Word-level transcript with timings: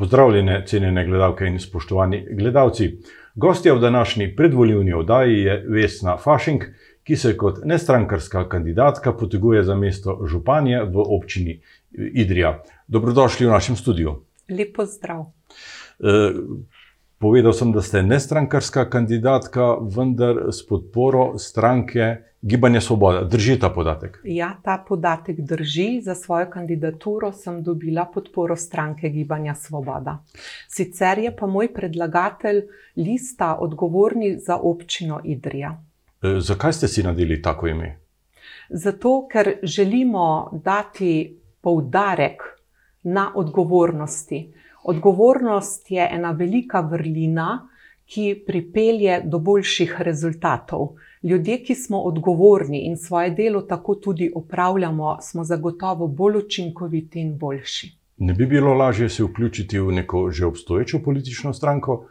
Pozdravljene, 0.00 0.62
cenjene 0.66 1.04
gledalke 1.04 1.44
in 1.44 1.58
spoštovani 1.60 2.22
gledalci. 2.32 2.86
Gostja 3.34 3.74
v 3.74 3.80
današnji 3.80 4.36
predvoljivni 4.36 4.92
oddaji 4.92 5.42
je 5.42 5.64
Vesna 5.68 6.14
Fašink, 6.16 6.64
ki 7.04 7.16
se 7.16 7.36
kot 7.36 7.58
nestrankarska 7.64 8.46
kandidatka 8.48 9.12
poteguje 9.12 9.60
za 9.64 9.74
mesto 9.76 10.14
županje 10.26 10.80
v 10.82 11.04
občini 11.04 11.60
Idrija. 11.92 12.62
Dobrodošli 12.86 13.46
v 13.46 13.50
našem 13.50 13.76
studiu. 13.76 14.14
Lepo 14.48 14.86
zdrav. 14.88 15.26
Povedal 17.20 17.52
sem, 17.52 17.72
da 17.72 17.82
ste 17.82 18.00
nestrankarska 18.02 18.86
kandidatka, 18.90 19.76
vendar 19.96 20.38
s 20.52 20.66
podporo 20.66 21.38
stranke 21.38 22.16
Gibanje 22.42 22.80
Svoboda. 22.80 23.24
Drži 23.24 23.58
ta 23.60 23.68
podatek? 23.68 24.22
Ja, 24.24 24.54
ta 24.64 24.78
podatek 24.88 25.40
drži. 25.40 26.00
Za 26.00 26.14
svojo 26.14 26.46
kandidaturo 26.50 27.32
sem 27.32 27.62
dobila 27.62 28.06
podporo 28.14 28.56
stranke 28.56 29.08
Gibanja 29.08 29.54
Svoboda. 29.54 30.22
Sicer 30.68 31.18
je 31.18 31.34
pa 31.36 31.46
moj 31.46 31.68
predlagatelj 31.74 32.62
lista 32.96 33.56
odgovorni 33.60 34.38
za 34.38 34.56
občino 34.56 35.20
Idrija. 35.24 35.76
E, 36.22 36.40
zakaj 36.40 36.72
ste 36.72 36.88
si 36.88 37.02
nadeli 37.02 37.42
tako 37.42 37.68
ime? 37.68 37.98
Zato, 38.70 39.28
ker 39.28 39.58
želimo 39.62 40.50
dati 40.64 41.36
poudarek 41.60 42.42
na 43.02 43.32
odgovornosti. 43.34 44.59
Odgovornost 44.82 45.90
je 45.90 46.08
ena 46.12 46.30
velika 46.30 46.80
vrlina, 46.80 47.68
ki 48.06 48.42
pripelje 48.46 49.20
do 49.24 49.38
boljših 49.38 49.96
rezultatov. 49.98 50.88
Ljudje, 51.22 51.58
ki 51.64 51.74
smo 51.74 52.00
odgovorni 52.00 52.80
in 52.86 52.96
svoje 52.96 53.30
delo 53.30 53.62
tako 53.62 53.94
tudi 53.94 54.32
opravljamo, 54.34 55.18
smo 55.22 55.44
zagotovo 55.44 56.06
bolj 56.06 56.36
učinkoviti 56.36 57.20
in 57.20 57.38
boljši. 57.38 57.92
Ne 58.16 58.34
bi 58.34 58.46
bilo 58.46 58.74
lažje 58.74 59.08
se 59.08 59.24
vključiti 59.24 59.78
v 59.78 59.92
neko 59.92 60.30
že 60.30 60.46
obstoječo 60.46 60.98
politično 61.04 61.52
stranko? 61.52 62.06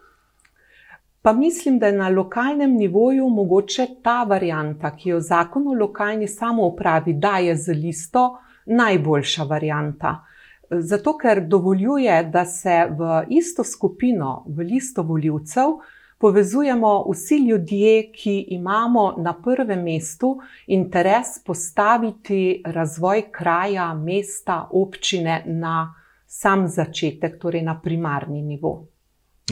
Pa 1.21 1.33
mislim, 1.33 1.79
da 1.79 1.87
je 1.87 1.93
na 1.93 2.09
lokalnem 2.09 2.71
nivoju 2.77 3.29
mogoče 3.29 3.87
ta 4.03 4.23
varijanta, 4.23 4.95
ki 4.95 5.09
jo 5.09 5.19
zakon 5.19 5.67
o 5.67 5.73
lokalni 5.73 6.27
samoupravi 6.27 7.13
daje 7.13 7.55
z 7.55 7.73
listo, 7.73 8.39
najboljša 8.65 9.43
varijanta. 9.43 10.25
Zato, 10.69 11.17
ker 11.17 11.41
dovoljuje, 11.47 12.23
da 12.23 12.45
se 12.45 12.85
v 12.89 13.23
isto 13.29 13.63
skupino, 13.63 14.43
v 14.47 14.63
listo 14.63 15.03
voljivcev, 15.03 15.79
povezujemo 16.19 17.05
vsi 17.11 17.37
ljudje, 17.47 18.11
ki 18.11 18.45
imamo 18.49 19.15
na 19.17 19.33
prvem 19.43 19.83
mestu 19.83 20.37
interes 20.67 21.39
postaviti 21.45 22.61
razvoj 22.65 23.23
kraja, 23.31 23.93
mesta, 23.93 24.67
občine 24.71 25.43
na 25.45 25.93
sam 26.27 26.67
začetek, 26.67 27.39
torej 27.41 27.61
na 27.61 27.79
primarni 27.81 28.41
nivo. 28.41 28.87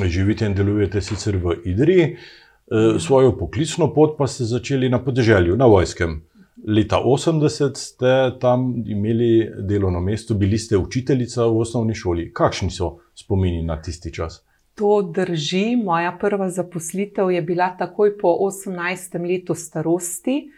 Živite 0.05 0.45
in 0.45 0.53
delujete 0.53 1.02
sicer 1.02 1.37
v 1.37 1.55
Idriji, 1.65 2.03
eh, 2.03 2.99
svojo 2.99 3.37
poklicno 3.37 3.93
pot 3.93 4.17
pa 4.17 4.27
ste 4.27 4.43
začeli 4.43 4.89
na 4.89 5.03
podeželju, 5.03 5.55
na 5.55 5.65
vojskem. 5.65 6.21
Leta 6.67 6.97
80 7.05 7.75
ste 7.75 8.39
tam 8.39 8.83
imeli 8.85 9.51
delovno 9.59 9.99
mesto, 9.99 10.33
bili 10.33 10.57
ste 10.57 10.77
učiteljica 10.77 11.45
v 11.45 11.59
osnovni 11.59 11.95
šoli. 11.95 12.33
Kakšni 12.33 12.71
so 12.71 12.97
spomini 13.15 13.63
na 13.63 13.81
tisti 13.81 14.11
čas? 14.13 14.41
To 14.75 15.01
drži. 15.01 15.75
Moja 15.75 16.11
prva 16.19 16.49
zaposlitev 16.49 17.31
je 17.31 17.41
bila 17.41 17.69
takoj 17.77 18.17
po 18.17 18.35
18. 18.43 19.15
letu 19.27 19.55
starosti. 19.55 20.51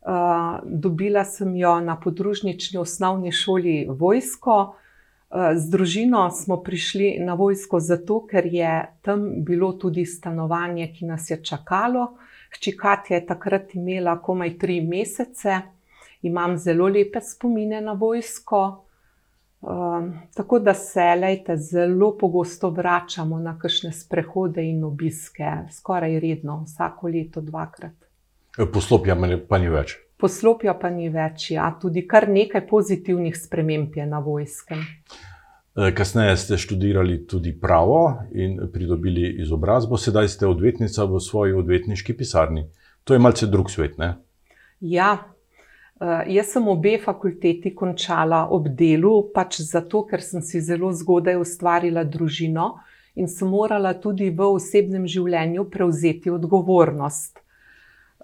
Uh, 0.00 0.64
dobila 0.64 1.24
sem 1.24 1.56
jo 1.56 1.80
na 1.80 2.00
podružnični 2.00 2.80
osnovni 2.80 3.32
šoli 3.32 3.86
vojsko. 3.90 4.56
Uh, 4.64 5.52
z 5.56 5.70
družino 5.70 6.30
smo 6.30 6.62
prišli 6.62 7.18
na 7.20 7.34
vojsko 7.34 7.80
zato, 7.80 8.24
ker 8.26 8.46
je 8.46 8.96
tam 9.02 9.44
bilo 9.44 9.72
tudi 9.72 10.06
stanovanje, 10.06 10.88
ki 10.96 11.04
nas 11.04 11.30
je 11.30 11.42
čakalo. 11.44 12.14
Hči 12.50 12.76
Katja 12.76 13.16
je 13.16 13.26
takrat 13.26 13.74
imela 13.74 14.16
komaj 14.22 14.58
tri 14.58 14.80
mesece, 14.80 15.60
imam 16.22 16.56
zelo 16.58 16.88
lepe 16.88 17.20
spomine 17.20 17.80
na 17.80 17.92
vojsko. 17.92 18.62
Um, 19.60 20.12
tako 20.34 20.58
da 20.58 20.74
se 20.74 21.04
lejte, 21.20 21.56
zelo 21.56 22.14
pogosto 22.18 22.70
vračamo 22.70 23.38
na 23.38 23.58
kakšne 23.58 23.92
sprehode 23.92 24.64
in 24.64 24.84
obiske, 24.84 25.50
skoraj 25.70 26.20
redno, 26.20 26.62
vsako 26.64 27.08
leto, 27.08 27.40
dvakrat. 27.44 28.06
E, 28.58 28.66
poslopja 28.72 29.16
pa 29.48 29.58
ni 29.58 29.68
več. 29.68 29.98
Poslopja 30.20 30.74
pa 30.80 30.90
ni 30.90 31.08
več, 31.12 31.50
ja, 31.50 31.68
tudi 31.80 32.06
kar 32.08 32.28
nekaj 32.28 32.66
pozitivnih 32.68 33.36
sprememb 33.36 33.96
je 33.96 34.06
na 34.06 34.18
vojskem. 34.24 34.80
E, 35.76 35.94
kasneje 35.94 36.36
ste 36.36 36.58
študirali 36.58 37.26
tudi 37.26 37.52
pravo 37.60 38.18
in 38.32 38.58
pridobili 38.72 39.36
izobrazbo, 39.42 39.96
sedaj 39.96 40.28
ste 40.28 40.46
odvetnica 40.46 41.04
v 41.04 41.20
svoji 41.20 41.52
odvetniški 41.52 42.16
pisarni. 42.16 42.66
To 43.04 43.14
je 43.14 43.22
malce 43.22 43.46
drug 43.46 43.70
svet, 43.70 43.98
ne? 43.98 44.14
Ja, 44.80 45.30
Uh, 46.00 46.22
jaz 46.32 46.54
sem 46.54 46.68
obe 46.72 46.94
fakulteti 46.96 47.74
končala 47.76 48.46
ob 48.56 48.70
delu, 48.72 49.18
pač 49.34 49.58
zato, 49.60 50.06
ker 50.08 50.22
sem 50.24 50.40
si 50.40 50.62
zelo 50.64 50.88
zgodaj 50.96 51.36
ustvarila 51.36 52.06
družino 52.08 52.70
in 53.20 53.28
sem 53.28 53.50
morala 53.52 53.92
tudi 54.00 54.30
v 54.32 54.46
osebnem 54.48 55.04
življenju 55.04 55.66
prevzeti 55.68 56.32
odgovornost. 56.32 57.42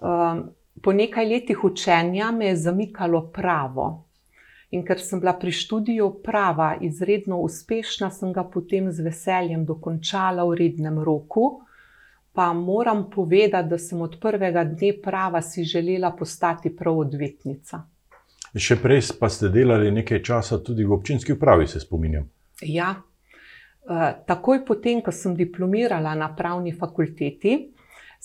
Uh, 0.01 0.41
po 0.81 0.97
nekaj 0.97 1.29
letih 1.29 1.67
učenja 1.69 2.31
me 2.33 2.49
je 2.49 2.57
zamikalo 2.65 3.27
pravo. 3.29 4.06
In 4.71 4.83
ker 4.83 4.99
sem 4.99 5.21
bila 5.23 5.37
pri 5.39 5.53
študiju 5.55 6.09
prava 6.25 6.75
izredno 6.81 7.39
uspešna, 7.39 8.11
sem 8.11 8.33
ga 8.33 8.43
potem 8.45 8.91
z 8.93 9.05
veseljem 9.07 9.65
dokončala 9.65 10.45
v 10.45 10.59
rednem 10.65 10.99
roku 10.99 11.67
pa 12.37 12.53
moram 12.53 13.11
povedati, 13.11 13.69
da 13.69 13.79
sem 13.79 14.01
od 14.01 14.19
prvega 14.21 14.65
dne 14.65 14.93
prava 15.03 15.43
si 15.43 15.65
želela 15.65 16.11
postati 16.17 16.77
prav 16.77 16.99
odvetnica. 16.99 17.81
Še 18.57 18.77
prej 18.83 19.01
pa 19.21 19.31
ste 19.33 19.49
delali 19.49 19.89
nekaj 19.93 20.21
časa 20.23 20.59
tudi 20.65 20.85
v 20.85 20.93
občinski 20.93 21.33
upravi, 21.33 21.67
se 21.67 21.81
spominjam. 21.81 22.29
Ja, 22.61 22.91
uh, 22.93 24.05
takoj 24.29 24.67
potem, 24.69 25.01
ko 25.01 25.13
sem 25.17 25.33
diplomirala 25.37 26.13
na 26.15 26.29
pravni 26.37 26.75
fakulteti, 26.77 27.57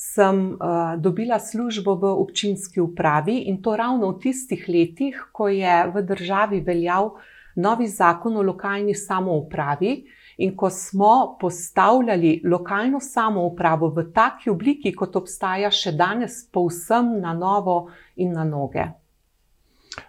sem 0.01 0.37
uh, 0.53 0.57
dobila 0.97 1.37
službo 1.39 1.95
v 1.95 2.09
občinski 2.23 2.81
upravi 2.81 3.43
in 3.51 3.61
to 3.61 3.75
ravno 3.77 4.09
v 4.11 4.19
tistih 4.23 4.65
letih, 4.67 5.19
ko 5.31 5.47
je 5.47 5.75
v 5.93 6.01
državi 6.01 6.61
veljal 6.65 7.11
novi 7.55 7.87
zakon 7.87 8.37
o 8.37 8.41
lokalni 8.41 8.95
samoupravi. 8.95 9.93
In 10.41 10.55
ko 10.57 10.69
smo 10.69 11.37
postavljali 11.39 12.41
lokalno 12.45 12.99
samoupravo 12.99 13.91
v 13.93 14.07
taki 14.13 14.49
obliki, 14.49 14.93
kot 14.95 15.15
obstaja 15.15 15.69
še 15.69 15.91
danes, 15.91 16.39
povsem 16.49 17.19
na 17.21 17.35
novo 17.37 17.91
in 18.15 18.33
na 18.33 18.43
noge. 18.47 18.87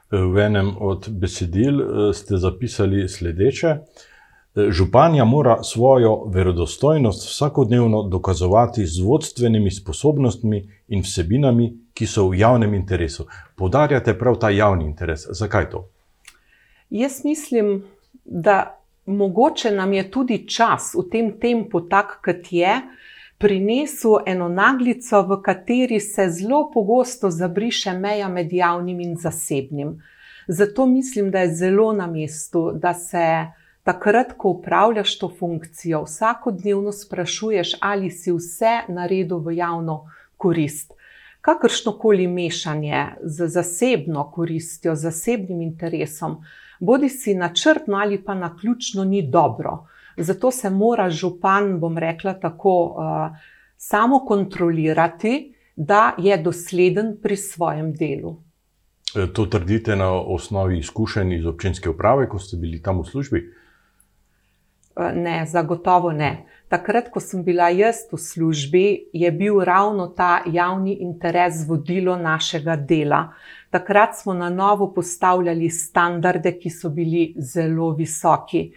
V 0.09 0.41
enem 0.41 0.73
od 0.81 1.11
besedil 1.11 1.83
eh, 1.83 2.13
ste 2.17 2.41
zapisali 2.41 3.05
sledeče: 3.09 3.77
Županja 4.55 5.25
mora 5.25 5.63
svojo 5.63 6.25
verodostojnost 6.25 7.29
vsakodnevno 7.29 8.03
dokazovati 8.03 8.87
z 8.87 9.01
vodstvenimi 9.01 9.71
sposobnostmi 9.71 10.69
in 10.89 11.01
vsebinami, 11.01 11.73
ki 11.95 12.07
so 12.07 12.29
v 12.29 12.39
javnem 12.39 12.75
interesu. 12.75 13.27
Podarjate 13.57 14.19
prav 14.19 14.37
ta 14.37 14.51
javni 14.51 14.85
interes. 14.85 15.25
Zakaj 15.31 15.71
to? 15.71 15.89
Jaz 16.91 17.25
mislim, 17.25 17.83
da 18.25 18.79
mogoče 19.07 19.71
nam 19.71 19.93
je 19.93 20.11
tudi 20.11 20.49
čas 20.49 20.95
v 20.95 21.09
tem 21.11 21.33
tempu, 21.41 21.81
tak 21.81 22.21
kot 22.25 22.53
je, 22.53 22.81
prinesel 23.39 24.21
eno 24.27 24.49
naglico, 24.49 25.23
v 25.23 25.41
kateri 25.43 26.01
se 26.01 26.29
zelo 26.31 26.71
pogosto 26.75 27.31
zabriše 27.31 27.93
meja 27.93 28.29
med 28.29 28.53
javnim 28.53 29.01
in 29.01 29.17
zasebnim. 29.17 30.03
Zato 30.49 30.87
mislim, 30.87 31.31
da 31.31 31.39
je 31.39 31.55
zelo 31.55 31.93
na 31.93 32.07
mestu, 32.07 32.71
da 32.75 32.95
se 32.95 33.47
takrat, 33.83 34.33
ko 34.37 34.49
upravljaš 34.49 35.19
to 35.19 35.29
funkcijo, 35.39 36.03
vsakodnevno 36.03 36.93
sprašuješ, 36.93 37.77
ali 37.81 38.11
si 38.11 38.33
vse 38.33 38.81
naredil 38.89 39.39
v 39.39 39.57
javno 39.57 40.05
korist. 40.37 40.93
Kakršno 41.41 41.93
koli 41.99 42.27
mešanje 42.27 43.07
z 43.23 43.49
zasebno 43.49 44.31
koristjo, 44.31 44.95
zasebnim 44.95 45.63
interesom, 45.63 46.45
bodi 46.81 47.09
si 47.09 47.35
načrtno 47.35 47.97
ali 47.97 48.25
pa 48.25 48.35
na 48.35 48.57
ključno, 48.57 49.05
ni 49.05 49.23
dobro. 49.31 49.87
Zato 50.17 50.51
se 50.51 50.71
mora 50.71 51.11
župan, 51.11 51.81
bom 51.81 51.99
rekla 51.99 52.35
tako, 52.35 52.85
uh, 52.85 53.37
samo 53.77 54.19
kontrolirati, 54.19 55.55
da 55.77 56.15
je 56.19 56.37
dosleden 56.43 57.17
pri 57.23 57.37
svojem 57.37 57.95
delu. 57.95 58.37
E, 59.17 59.27
to 59.33 59.47
trdite 59.47 59.97
na 59.97 60.13
osnovi 60.13 60.79
izkušenj 60.79 61.33
iz 61.35 61.47
občinske 61.47 61.91
uprave, 61.91 62.29
ko 62.29 62.39
ste 62.39 62.57
bili 62.57 62.83
tam 62.83 63.01
v 63.01 63.05
službi? 63.05 63.43
Uh, 64.97 65.11
ne, 65.15 65.47
zagotovo 65.47 66.13
ne. 66.13 66.47
Takrat, 66.73 67.11
ko 67.13 67.21
sem 67.21 67.43
bila 67.45 67.69
jaz 67.69 68.07
v 68.09 68.17
službi, 68.17 68.85
je 69.13 69.31
bil 69.33 69.61
ravno 69.61 70.07
ta 70.17 70.43
javni 70.49 70.95
interes 71.05 71.67
vodilo 71.69 72.17
našega 72.17 72.77
dela. 72.77 73.27
Takrat 73.71 74.17
smo 74.17 74.35
na 74.35 74.49
novo 74.51 74.89
postavljali 74.95 75.69
standarde, 75.71 76.55
ki 76.59 76.71
so 76.71 76.89
bili 76.89 77.35
zelo 77.37 77.91
visoki. 77.97 78.71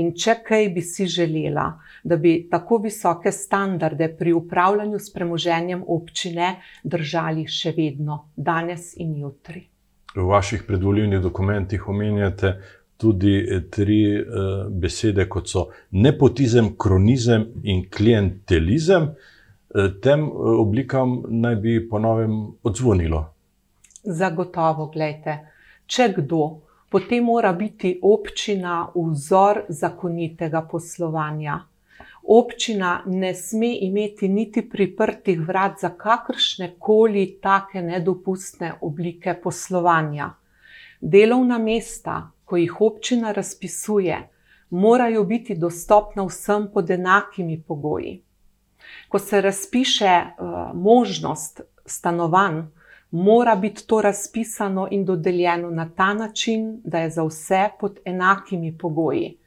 In 0.00 0.14
če 0.16 0.38
kaj 0.46 0.68
bi 0.72 0.82
si 0.82 1.06
želela, 1.06 1.66
da 2.04 2.16
bi 2.16 2.46
tako 2.50 2.78
visoke 2.84 3.32
standarde 3.32 4.08
pri 4.18 4.32
upravljanju 4.32 4.98
s 4.98 5.12
premoženjem 5.12 5.84
občine 5.86 6.48
držali 6.82 7.44
še 7.48 7.74
vedno, 7.76 8.30
danes 8.36 8.94
in 8.96 9.18
jutri. 9.20 9.66
V 10.14 10.24
vaših 10.30 10.64
predvoljivnih 10.66 11.20
dokumentih 11.20 11.88
omenjate 11.88 12.56
tudi 12.96 13.36
eh, 13.36 13.60
tri 13.70 14.00
uh, 14.20 14.66
besede, 14.70 15.28
kot 15.28 15.48
so 15.48 15.68
nepotizem, 15.90 16.74
kronizem 16.78 17.46
in 17.62 17.84
klientelizem. 17.90 19.10
Uh, 19.74 19.88
tem 20.02 20.26
oblikam 20.32 21.22
naj 21.28 21.56
bi 21.56 21.78
ponovem 21.90 22.36
odzvonilo. 22.62 23.24
Zagotovo, 24.04 24.90
gledajte, 24.92 25.38
če 25.86 26.10
kdo, 26.18 26.42
potem 26.92 27.24
mora 27.24 27.52
biti 27.56 27.96
občina 28.02 28.84
vzor 28.94 29.64
zakonitega 29.68 30.62
poslovanja. 30.70 31.62
Občina 32.24 33.02
ne 33.06 33.34
sme 33.34 33.74
imeti 33.84 34.28
niti 34.28 34.62
priprtih 34.68 35.40
vrat 35.40 35.80
za 35.80 35.90
kakršne 35.98 36.70
koli 36.78 37.26
take 37.42 37.82
nedopustne 37.82 38.72
oblike 38.80 39.34
poslovanja. 39.42 40.30
Delovna 41.00 41.58
mesta, 41.58 42.30
ko 42.44 42.56
jih 42.56 42.80
občina 42.80 43.32
razpisuje, 43.32 44.28
morajo 44.70 45.24
biti 45.24 45.54
dostopna 45.54 46.24
vsem 46.26 46.68
pod 46.72 46.90
enakimi 46.90 47.62
pogoji. 47.62 48.22
Ko 49.08 49.18
se 49.18 49.40
razpiše 49.40 50.20
uh, 50.20 50.74
možnost 50.74 51.60
stanovanj, 51.86 52.62
mora 53.10 53.54
biti 53.56 53.86
to 53.86 54.00
razpisano 54.02 54.88
in 54.90 55.04
dodeljeno 55.04 55.70
na 55.70 55.90
ta 55.96 56.14
način, 56.14 56.80
da 56.84 56.98
je 56.98 57.10
za 57.10 57.24
vse 57.24 57.68
pod 57.80 57.98
enakimi 58.04 58.78
pogoji. 58.78 59.38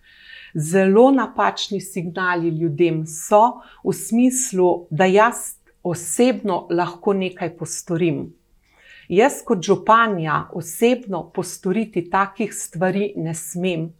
Zelo 0.53 1.11
napačni 1.11 1.81
signali 1.81 2.49
ljudem 2.49 3.05
so 3.05 3.61
v 3.83 3.93
smislu, 3.93 4.87
da 4.89 5.05
jaz 5.05 5.35
osebno 5.83 6.67
lahko 6.69 7.13
nekaj 7.13 7.57
postorim. 7.57 8.36
Jaz, 9.07 9.39
kot 9.45 9.61
županja, 9.63 10.49
osebno 10.53 11.29
postoriti 11.31 12.09
takih 12.11 12.53
stvari 12.53 13.13
ne 13.15 13.33
smem. 13.33 13.93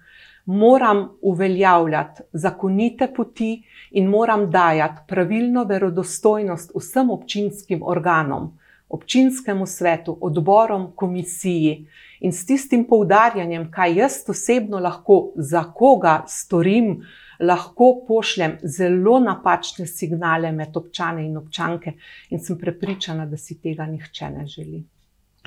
Moram 0.46 1.10
uveljavljati 1.22 2.24
zakonite 2.34 3.08
poti 3.16 3.64
in 3.92 4.10
moram 4.10 4.50
dajati 4.52 5.02
pravilno 5.08 5.64
verodostojnost 5.64 6.72
vsem 6.76 7.10
občinskim 7.10 7.84
organom, 7.84 8.58
občinskemu 8.90 9.66
svetu, 9.66 10.18
odborom, 10.22 10.92
komisiji 10.96 11.88
in 12.20 12.32
s 12.32 12.46
tistim 12.46 12.84
poudarjanjem, 12.88 13.72
kaj 13.72 13.96
jaz 13.96 14.20
osebno 14.28 14.80
lahko 14.80 15.32
za 15.36 15.64
koga 15.64 16.24
storim, 16.28 17.02
lahko 17.40 18.04
pošljem 18.08 18.58
zelo 18.64 19.20
napačne 19.20 19.88
signale 19.88 20.52
med 20.52 20.78
občane 20.78 21.26
in 21.26 21.38
občanke, 21.38 21.94
in 22.30 22.44
sem 22.44 22.60
prepričana, 22.60 23.26
da 23.26 23.38
si 23.38 23.62
tega 23.62 23.86
nihče 23.86 24.30
ne 24.30 24.48
želi. 24.48 24.84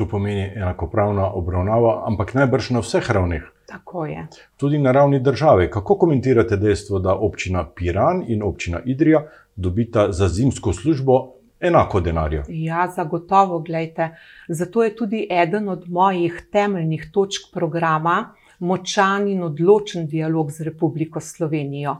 To 0.00 0.06
pomeni 0.08 0.46
enakopravna 0.56 1.26
obravnava, 1.36 1.90
ampak 2.08 2.30
najbrž 2.34 2.70
na 2.72 2.80
vseh 2.80 3.10
ravneh. 3.12 3.42
Tako 3.68 4.06
je. 4.06 4.22
Tudi 4.56 4.78
na 4.78 4.92
ravni 4.92 5.20
države. 5.20 5.66
Kako 5.70 5.98
komentirate 5.98 6.56
dejstvo, 6.56 6.98
da 6.98 7.14
občina 7.14 7.66
Piran 7.76 8.24
in 8.28 8.42
občina 8.42 8.80
Idrija 8.84 9.26
dobita 9.56 10.06
za 10.12 10.28
zimsko 10.28 10.72
službo 10.72 11.18
enako 11.60 12.00
denarja? 12.00 12.44
Ja, 12.48 12.88
zagotovo, 12.96 13.58
gledajte. 13.58 14.16
Zato 14.48 14.84
je 14.84 14.96
tudi 14.96 15.26
eden 15.30 15.68
od 15.68 15.84
mojih 15.88 16.48
temeljnih 16.52 17.10
točk 17.12 17.52
programa 17.52 18.34
močan 18.58 19.28
in 19.28 19.42
odločen 19.42 20.06
dialog 20.06 20.50
z 20.50 20.64
Republiko 20.64 21.20
Slovenijo. 21.20 21.96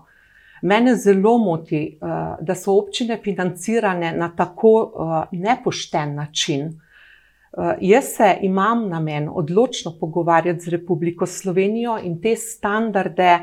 Mene 0.63 0.97
zelo 0.97 1.39
moti, 1.39 1.99
eh, 2.03 2.37
da 2.41 2.55
so 2.55 2.79
občine 2.81 3.21
financirane 3.25 4.13
na 4.17 4.33
tako 4.37 4.93
eh, 4.93 5.37
nepošten 5.37 6.15
način. 6.15 6.81
Uh, 7.53 7.73
jaz 7.81 8.05
se 8.05 8.37
imam 8.43 8.89
namen 8.89 9.29
odločno 9.33 9.97
pogovarjati 10.01 10.61
z 10.61 10.69
Republiko 10.69 11.27
Slovenijo 11.27 11.99
in 11.99 12.21
te 12.23 12.37
standarde 12.37 13.39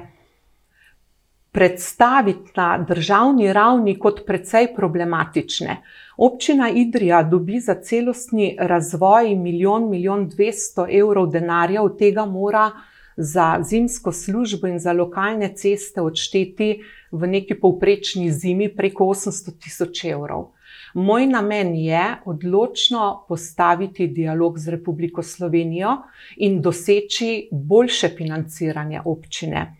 predstaviti 1.51 2.51
na 2.55 2.85
državni 2.87 3.53
ravni 3.53 3.99
kot 3.99 4.25
precej 4.25 4.67
problematične. 4.75 5.77
Občina 6.17 6.69
Idrija 6.69 7.23
dobi 7.23 7.59
za 7.59 7.75
celostni 7.81 8.55
razvoj 8.59 9.35
milijon, 9.35 9.89
milijon 9.89 10.27
dvesto 10.29 10.87
evrov 10.91 11.27
denarja, 11.27 11.81
od 11.81 11.97
tega 11.97 12.25
mora 12.25 12.71
za 13.17 13.57
zimsko 13.63 14.11
službo 14.11 14.67
in 14.67 14.79
za 14.79 14.93
lokalne 14.93 15.49
ceste 15.55 16.01
odšteti 16.01 16.81
v 17.11 17.27
neki 17.27 17.59
povprečni 17.59 18.31
zimi 18.31 18.69
preko 18.75 19.03
800 19.03 19.57
tisoč 19.63 20.05
evrov. 20.05 20.51
Moj 20.93 21.27
namen 21.27 21.75
je 21.75 22.03
odločno 22.25 23.25
postaviti 23.27 24.07
dialog 24.07 24.59
z 24.59 24.69
Republiko 24.69 25.23
Slovenijo 25.23 25.97
in 26.37 26.61
doseči 26.61 27.49
boljše 27.51 28.09
financiranje 28.17 29.01
občine. 29.05 29.75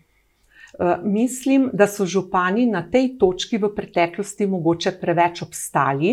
Eh, 0.78 0.96
mislim, 1.04 1.70
da 1.72 1.86
so 1.86 2.06
župani 2.06 2.66
na 2.66 2.82
tej 2.90 3.16
točki 3.18 3.58
v 3.58 3.72
preteklosti 3.74 4.46
mogoče 4.46 4.92
preveč 5.00 5.42
obstali, 5.42 6.12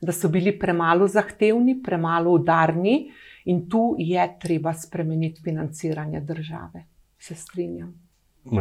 da 0.00 0.12
so 0.12 0.28
bili 0.28 0.58
premalo 0.58 1.08
zahtevni, 1.08 1.82
premalo 1.82 2.32
udarni 2.32 3.10
in 3.44 3.68
tu 3.68 3.96
je 3.98 4.28
treba 4.40 4.72
spremeniti 4.72 5.42
financiranje 5.42 6.20
države. 6.20 6.84
Se 7.18 7.34
strinjam. 7.34 7.92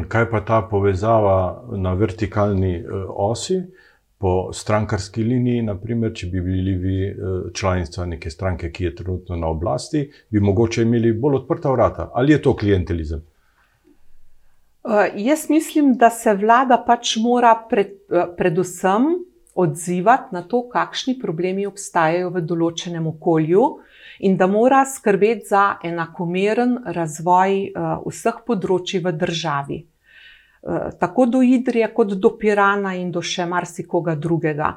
Kaj 0.08 0.30
pa 0.32 0.42
ta 0.46 0.62
povezava 0.62 1.64
na 1.72 1.94
vertikalni 1.94 2.76
eh, 2.76 2.84
osi? 3.08 3.62
Po 4.20 4.54
strankarski 4.54 5.24
liniji, 5.24 5.62
naprimer, 5.64 6.12
če 6.14 6.28
bi 6.28 6.42
bili 6.44 6.76
vi 6.76 6.96
eh, 7.08 7.16
članica 7.56 8.06
neke 8.06 8.30
stranke, 8.30 8.72
ki 8.72 8.84
je 8.84 8.96
trenutno 8.96 9.36
na 9.40 9.48
oblasti, 9.48 10.10
bi 10.30 10.40
mogoče 10.44 10.84
imeli 10.84 11.14
bolj 11.14 11.42
odprta 11.44 11.72
vrata. 11.72 12.10
Ali 12.14 12.36
je 12.36 12.42
to 12.42 12.56
klientelizem? 12.56 13.24
Uh, 14.84 15.06
jaz 15.16 15.50
mislim, 15.50 15.94
da 16.00 16.10
se 16.10 16.34
vlada 16.34 16.78
pač 16.88 17.16
mora 17.20 17.54
pred, 17.70 17.96
uh, 18.12 18.26
predvsem 18.38 19.08
odzivati 19.56 20.36
na 20.36 20.42
to, 20.42 20.66
kakšni 20.72 21.18
problemi 21.20 21.68
obstajajo 21.68 22.32
v 22.36 22.44
določenem 22.48 23.08
okolju, 23.08 23.66
in 24.20 24.36
da 24.38 24.48
mora 24.48 24.82
skrbeti 24.88 25.48
za 25.52 25.64
enakomeren 25.84 26.76
razvoj 26.96 27.56
uh, 27.70 28.04
vseh 28.08 28.44
področji 28.48 29.04
v 29.04 29.16
državi. 29.16 29.80
Eh, 30.64 30.90
tako 31.00 31.26
do 31.26 31.42
Idrije, 31.42 31.94
kot 31.94 32.08
do 32.08 32.34
Pirana 32.38 32.94
in 32.96 33.12
do 33.12 33.22
še 33.22 33.46
marsikoga 33.46 34.16
drugega. 34.16 34.74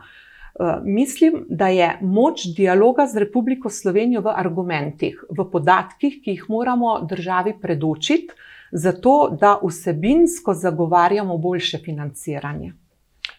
Eh, 0.60 0.76
mislim, 0.84 1.44
da 1.48 1.68
je 1.68 1.88
moč 2.00 2.44
dialoga 2.56 3.06
z 3.06 3.24
Republiko 3.24 3.70
Slovenijo 3.70 4.20
v 4.22 4.34
argumentih, 4.36 5.24
v 5.30 5.46
podatkih, 5.50 6.20
ki 6.22 6.36
jih 6.36 6.44
moramo 6.48 7.00
državi 7.08 7.56
predočiti, 7.60 8.36
zato 8.72 9.36
da 9.40 9.56
vsebinsko 9.62 10.54
zagovarjamo 10.54 11.38
boljše 11.38 11.78
financiranje. 11.78 12.72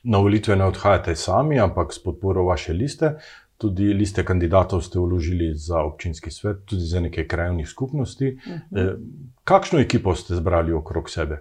Na 0.03 0.20
volitve 0.20 0.56
ne 0.56 0.65
odhajate 0.65 1.15
sami, 1.15 1.60
ampak 1.60 1.94
s 1.94 2.03
podporo 2.03 2.44
vaše 2.44 2.74
liste. 2.74 3.13
Tudi 3.58 3.94
liste 3.94 4.25
kandidatov 4.25 4.82
ste 4.84 5.00
vložili 5.00 5.53
za 5.56 5.79
občinski 5.79 6.32
svet, 6.32 6.65
tudi 6.65 6.82
za 6.82 7.00
neke 7.00 7.27
krajovnih 7.27 7.70
skupnosti. 7.70 8.36
Uh 8.36 8.51
mhm. 8.51 8.77
eh, 8.77 8.84
-huh. 8.84 9.00
Kakšno 9.44 9.79
ekipo 9.79 10.15
ste 10.15 10.36
zbrali 10.36 10.74
okrog 10.74 11.10
sebe? 11.10 11.39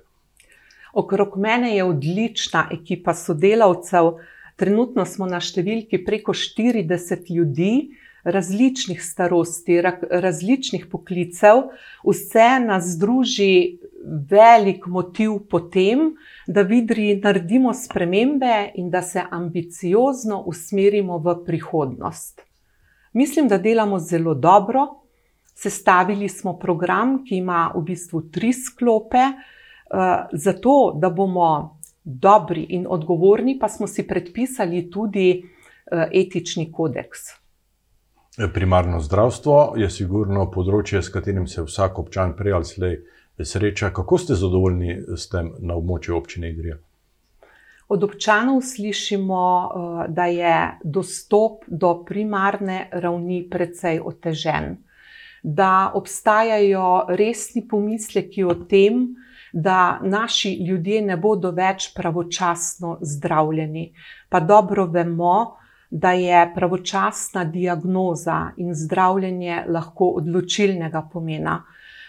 Okrog 0.93 1.39
mene 1.39 1.77
je 1.77 1.85
odlična 1.85 2.69
ekipa 2.73 3.15
sodelavcev. 3.15 4.13
Trenutno 4.57 5.07
smo 5.09 5.27
na 5.27 5.41
številki 5.41 6.03
preko 6.05 6.35
40 6.37 7.31
ljudi, 7.33 7.97
različnih 8.25 9.01
starosti, 9.03 9.81
različnih 10.11 10.87
poklicev. 10.93 11.65
Vse 12.05 12.49
nas 12.63 12.93
združi 12.95 13.79
velik 14.31 14.87
motiv 14.87 15.39
po 15.51 15.61
tem, 15.73 16.13
da 16.47 16.63
vidri 16.63 17.17
naredimo 17.23 17.73
spremembe 17.75 18.73
in 18.75 18.91
da 18.91 19.03
se 19.03 19.23
ambiciozno 19.31 20.43
usmerimo 20.47 21.19
v 21.19 21.37
prihodnost. 21.47 22.43
Mislim, 23.13 23.49
da 23.49 23.59
delamo 23.59 23.99
zelo 23.99 24.35
dobro. 24.35 24.87
Sestavili 25.55 26.29
smo 26.29 26.59
program, 26.59 27.25
ki 27.25 27.37
ima 27.37 27.71
v 27.75 27.83
bistvu 27.83 28.23
tri 28.33 28.53
sklope. 28.53 29.33
Eh, 29.93 30.27
zato, 30.33 30.93
da 30.97 31.11
bomo 31.11 31.79
dobri 32.05 32.67
in 32.69 32.87
odgovorni, 32.89 33.59
pa 33.59 33.69
smo 33.69 33.87
si 33.87 34.07
predpisali 34.07 34.91
tudi 34.91 35.43
uh, 35.43 36.03
etični 36.13 36.73
kodeks. 36.73 37.19
Primarno 38.55 39.01
zdravstvo 39.01 39.75
je 39.77 39.91
sigurno 39.91 40.49
področje, 40.51 41.03
s 41.03 41.13
katerim 41.15 41.47
se 41.47 41.63
vsak 41.63 41.99
občan 41.99 42.33
prej 42.35 42.57
ali 42.57 42.65
slej 42.65 42.97
sreča. 43.39 43.93
Kako 43.95 44.19
ste 44.19 44.35
zadovoljni 44.35 44.97
s 45.17 45.29
tem 45.29 45.53
na 45.61 45.77
območju 45.79 46.17
občine 46.17 46.51
Idrija? 46.51 46.79
Od 47.93 48.05
občanov 48.05 48.63
slišimo, 48.65 49.45
eh, 49.45 50.07
da 50.09 50.27
je 50.27 50.57
dostop 50.83 51.69
do 51.69 52.05
primarne 52.09 52.89
ravni 52.93 53.45
precej 53.51 54.01
otežen, 54.01 54.79
da 55.43 55.93
obstajajo 55.95 57.07
resni 57.09 57.69
pomisleki 57.69 58.45
o 58.45 58.55
tem, 58.55 59.13
da 59.53 59.99
naši 60.03 60.55
ljudje 60.67 61.03
ne 61.03 61.17
bodo 61.17 61.51
več 61.51 61.93
pravočasno 61.95 62.99
zdravljeni. 63.01 63.93
Pa 64.29 64.41
dobro 64.41 64.87
vemo, 64.87 65.57
da 65.91 66.13
je 66.13 66.53
pravočasna 66.55 67.45
diagnoza 67.45 68.51
in 68.57 68.75
zdravljenje 68.75 69.65
lahko 69.69 70.07
odločilnega 70.17 71.09
pomena. 71.13 71.63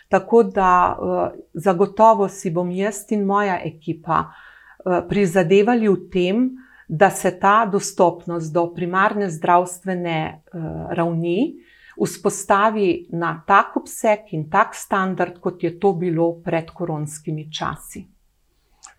Tako 0.07 0.43
da 0.43 0.95
eh, 0.95 1.39
zagotovo 1.53 2.29
si 2.29 2.51
bom 2.51 2.71
jaz 2.71 3.03
in 3.11 3.25
moja 3.25 3.59
ekipa 3.65 4.23
eh, 4.23 5.01
prizadevali 5.09 5.89
v 5.89 5.97
tem, 6.11 6.45
da 6.87 7.09
se 7.09 7.39
ta 7.39 7.65
dostopnost 7.65 8.53
do 8.53 8.69
primarne 8.73 9.29
zdravstvene 9.29 10.17
eh, 10.23 10.59
ravni 10.95 11.55
vzpostavi 11.99 13.07
na 13.11 13.43
tak 13.47 13.77
obseg 13.77 14.31
in 14.31 14.49
tak 14.49 14.75
standard, 14.75 15.39
kot 15.39 15.63
je 15.63 15.79
to 15.79 15.93
bilo 15.93 16.41
pred 16.43 16.71
koronskimi 16.71 17.51
časi. 17.51 18.07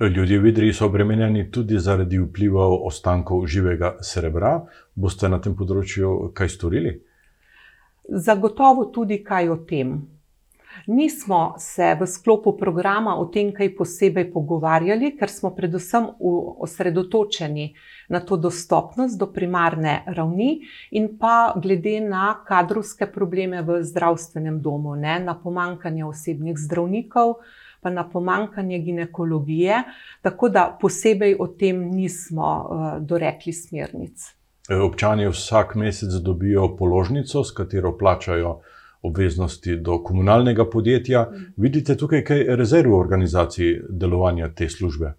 Ljudje 0.00 0.38
v 0.38 0.46
Idriji 0.48 0.72
so 0.72 0.86
obremenjeni 0.86 1.50
tudi 1.50 1.78
zaradi 1.78 2.18
vplivov 2.18 2.86
ostankov 2.86 3.46
živega 3.46 3.96
srebra. 4.02 4.64
Boste 4.94 5.28
na 5.28 5.38
tem 5.38 5.54
področju 5.54 6.32
kaj 6.34 6.48
storili? 6.50 6.96
Zagotovo 8.08 8.88
tudi 8.90 9.22
kaj 9.24 9.48
o 9.48 9.56
tem. 9.68 9.94
Nismo 10.86 11.54
se 11.58 11.96
v 12.00 12.06
sklopu 12.06 12.56
programa 12.56 13.16
o 13.18 13.26
tem 13.26 13.52
kaj 13.54 13.72
posebej 13.76 14.30
pogovarjali, 14.32 15.14
ker 15.18 15.30
smo 15.30 15.54
predvsem 15.56 16.06
osredotočeni 16.20 17.74
na 18.08 18.20
to 18.20 18.36
dostopnost 18.36 19.18
do 19.18 19.30
primarne 19.32 20.02
ravni 20.06 20.60
in 20.90 21.16
pa 21.18 21.54
glede 21.56 22.00
na 22.00 22.34
kadrovske 22.46 23.06
probleme 23.12 23.62
v 23.62 23.82
zdravstvenem 23.82 24.60
domu, 24.60 24.96
ne, 24.96 25.18
na 25.20 25.34
pomankanje 25.34 26.04
osebnih 26.04 26.58
zdravnikov, 26.58 27.34
pa 27.80 27.90
na 27.90 28.08
pomankanje 28.08 28.78
ginekologije, 28.78 29.82
tako 30.22 30.48
da 30.48 30.78
posebej 30.80 31.36
o 31.40 31.46
tem 31.46 31.90
nismo 31.90 32.46
uh, 32.46 32.86
dorekli 33.00 33.52
smernic. 33.52 34.32
Občani 34.84 35.28
vsak 35.28 35.74
mesec 35.74 36.08
dobijo 36.24 36.76
položnico, 36.76 37.44
s 37.44 37.52
katero 37.52 37.92
plačajo 37.98 38.60
obveznosti 39.04 39.76
do 39.76 39.98
komunalnega 40.02 40.64
podjetja. 40.70 41.26
Vidite 41.56 41.96
tukaj 41.96 42.24
kaj 42.24 42.44
rezerv 42.56 42.90
v 42.90 42.98
organizaciji 42.98 43.80
delovanja 43.88 44.48
te 44.54 44.68
službe? 44.68 45.12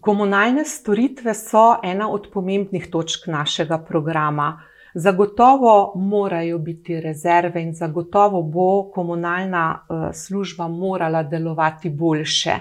Komunalne 0.00 0.64
storitve 0.64 1.34
so 1.34 1.76
ena 1.84 2.10
od 2.10 2.28
pomembnih 2.32 2.90
točk 2.90 3.26
našega 3.26 3.78
programa. 3.78 4.60
Zagotovo 4.94 5.92
morajo 5.96 6.58
biti 6.58 7.00
rezerve 7.00 7.62
in 7.62 7.74
zagotovo 7.74 8.42
bo 8.42 8.90
komunalna 8.94 9.78
uh, 9.88 10.08
služba 10.12 10.68
morala 10.68 11.22
delovati 11.22 11.90
boljše. 11.90 12.54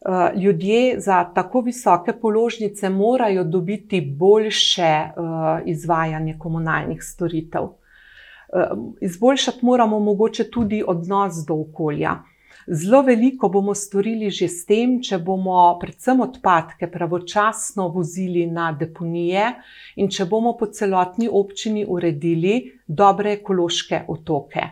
Uh, 0.00 0.40
ljudje 0.42 1.00
za 1.00 1.24
tako 1.34 1.60
visoke 1.60 2.12
položnice 2.12 2.88
morajo 2.88 3.44
dobiti 3.44 4.00
boljše 4.00 5.02
uh, 5.16 5.24
izvajanje 5.66 6.36
komunalnih 6.38 7.02
storitev. 7.02 7.62
Izboljšati 9.00 9.66
moramo 9.66 10.00
mogoče 10.00 10.50
tudi 10.50 10.82
odnos 10.86 11.44
do 11.48 11.54
okolja. 11.54 12.16
Zelo 12.70 13.02
veliko 13.02 13.48
bomo 13.48 13.74
storili 13.74 14.30
že 14.30 14.48
s 14.48 14.66
tem, 14.68 14.98
če 15.00 15.18
bomo 15.24 15.56
predvsem 15.80 16.20
odpadke 16.20 16.90
pravočasno 16.92 17.86
vozili 17.88 18.46
na 18.46 18.72
deponije 18.72 19.46
in 19.96 20.10
če 20.12 20.26
bomo 20.28 20.52
po 20.56 20.66
celotni 20.66 21.30
občini 21.32 21.86
uredili 21.88 22.58
dobre 22.86 23.32
ekološke 23.38 24.02
otoke. 24.08 24.66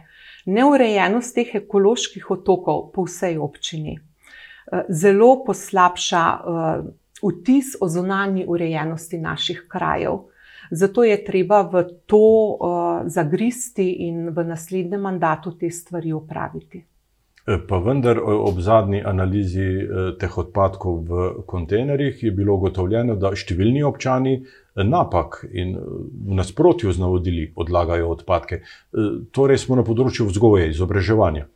Neurejenost 0.47 1.35
teh 1.35 1.55
ekoloških 1.63 2.31
otokov 2.31 2.91
po 2.93 3.07
vsej 3.09 3.39
občini 3.41 3.97
eh, 3.97 4.85
zelo 4.89 5.43
poslabša 5.47 6.23
uh, 6.37 6.87
vtis 7.23 7.75
o 7.81 7.89
zunanji 7.89 8.45
urejenosti 8.49 9.19
naših 9.19 9.65
krajev. 9.69 10.27
Zato 10.71 11.05
je 11.05 11.17
treba 11.25 11.63
v 11.63 11.85
to 12.07 12.19
uh, 12.19 13.07
zagristi 13.07 14.07
in 14.09 14.29
v 14.31 14.45
naslednjem 14.45 15.01
mandatu 15.01 15.55
te 15.59 15.71
stvari 15.71 16.13
upraviti. 16.13 16.85
E, 17.47 17.59
pa 17.69 17.79
vendar, 17.79 18.19
ob 18.19 18.59
zadnji 18.59 19.01
analizi 19.07 19.63
e, 19.63 20.07
teh 20.19 20.39
odpadkov 20.39 20.95
v 21.07 21.27
kontejnerjih 21.47 22.23
je 22.23 22.33
bilo 22.35 22.57
ugotovljeno, 22.59 23.15
da 23.15 23.31
številni 23.39 23.85
občani 23.87 24.41
napak 24.75 25.45
in 25.55 25.77
v 25.79 26.35
nasprotju 26.41 26.91
z 26.91 26.99
navodili 26.99 27.45
odlagajo 27.55 28.11
odpadke. 28.17 28.59
E, 28.59 29.07
torej, 29.31 29.63
smo 29.63 29.79
na 29.79 29.87
področju 29.87 30.27
vzgoje, 30.27 30.73
izobraževanja. 30.75 31.47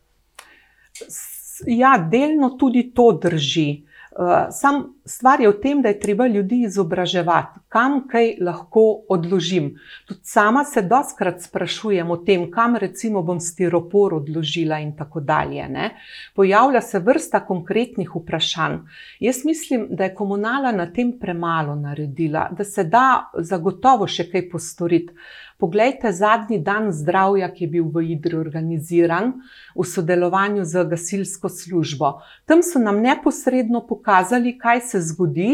Ja, 1.67 1.97
delno 1.99 2.55
tudi 2.61 2.87
to 2.95 3.11
drži. 3.19 3.69
Eh, 4.11 4.47
sam 4.50 4.95
stvar 5.05 5.40
je 5.40 5.49
v 5.49 5.61
tem, 5.62 5.83
da 5.83 5.88
je 5.88 6.00
treba 6.00 6.26
ljudi 6.26 6.64
izobraževati, 6.67 7.61
kam 7.69 8.09
kaj 8.09 8.33
lahko 8.40 8.83
odložim. 9.09 9.69
Tudi 10.07 10.21
sama 10.25 10.64
se 10.64 10.83
doskrat 10.83 11.43
sprašujem 11.43 12.11
o 12.11 12.17
tem, 12.17 12.49
kam 12.50 12.76
recimo 12.76 13.23
bom 13.23 13.40
stiropor 13.40 14.14
odložila 14.14 14.81
in 14.83 14.97
tako 14.97 15.21
dalje. 15.21 15.69
Ne? 15.69 15.90
Pojavlja 16.35 16.81
se 16.81 16.99
vrsta 16.99 17.40
konkretnih 17.47 18.11
vprašanj. 18.17 18.81
Jaz 19.21 19.45
mislim, 19.45 19.87
da 19.90 20.05
je 20.05 20.14
komunala 20.14 20.73
na 20.73 20.90
tem 20.93 21.12
premalo 21.21 21.75
naredila, 21.75 22.49
da 22.50 22.64
se 22.64 22.85
da 22.85 23.31
zagotovo 23.38 24.07
še 24.07 24.26
kaj 24.31 24.50
postoriti. 24.50 25.14
Poglejte, 25.61 26.12
zadnji 26.12 26.59
dan 26.59 26.88
zdravja, 26.93 27.50
ki 27.52 27.64
je 27.64 27.69
bil 27.69 27.88
v 27.93 28.00
Idri 28.14 28.38
organiziran 28.40 29.35
v 29.76 29.85
sodelovanju 29.85 30.64
z 30.64 30.87
gasilsko 30.88 31.50
službo. 31.52 32.14
Tam 32.49 32.62
so 32.64 32.81
nam 32.81 33.02
neposredno 33.05 33.83
pokazali, 33.87 34.55
kaj 34.59 34.81
se 34.81 35.02
zgodi, 35.05 35.50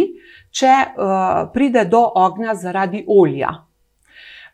če 0.54 0.70
uh, 0.70 1.50
pride 1.50 1.82
do 1.90 2.04
ognja 2.14 2.54
zaradi 2.54 3.02
olja. 3.08 3.50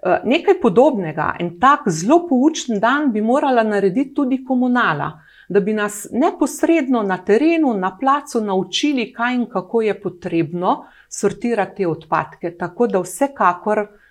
Uh, 0.00 0.24
nekaj 0.24 0.56
podobnega, 0.62 1.34
en 1.38 1.58
tak 1.60 1.84
zelo 1.92 2.22
poučen 2.30 2.80
dan 2.80 3.12
bi 3.12 3.20
morala 3.20 3.62
narediti 3.62 4.14
tudi 4.16 4.40
komunala, 4.44 5.12
da 5.52 5.60
bi 5.60 5.76
nas 5.76 6.06
neposredno 6.12 7.02
na 7.04 7.20
terenu, 7.20 7.74
na 7.76 7.92
placu 8.00 8.40
naučili, 8.40 9.10
kaj 9.12 9.34
in 9.34 9.50
kako 9.52 9.82
je 9.84 10.00
potrebno 10.00 10.78
sortirati 11.12 11.84
odpadke. 11.86 12.56
Tako 12.56 12.86
da 12.86 13.04
vsekakor. 13.04 13.84
Eh, 13.84 14.01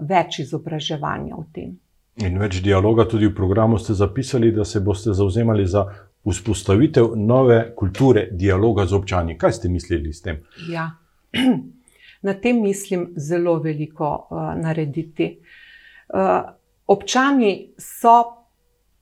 več 0.00 0.38
izobraževanja 0.44 1.36
o 1.36 1.44
tem. 1.52 1.76
In 2.20 2.38
več 2.38 2.60
dialoga 2.60 3.06
tudi 3.08 3.28
v 3.30 3.34
programu 3.34 3.78
ste 3.78 3.94
zapisali, 3.94 4.52
da 4.52 4.64
se 4.64 4.80
boste 4.84 5.14
zauzemali 5.16 5.66
za 5.66 5.86
vzpostavitev 6.26 7.14
nove 7.16 7.74
kulture 7.76 8.28
dialoga 8.32 8.86
z 8.86 8.96
občani. 8.98 9.38
Kaj 9.38 9.52
ste 9.52 9.68
mislili 9.68 10.12
s 10.12 10.22
tem? 10.22 10.42
Ja. 10.68 10.90
Na 12.26 12.34
tem 12.34 12.60
mislim 12.60 13.12
zelo 13.16 13.56
veliko 13.64 14.10
uh, 14.28 14.52
narediti. 14.60 15.38
Uh, 16.12 16.42
občani 16.86 17.72
so 17.78 18.18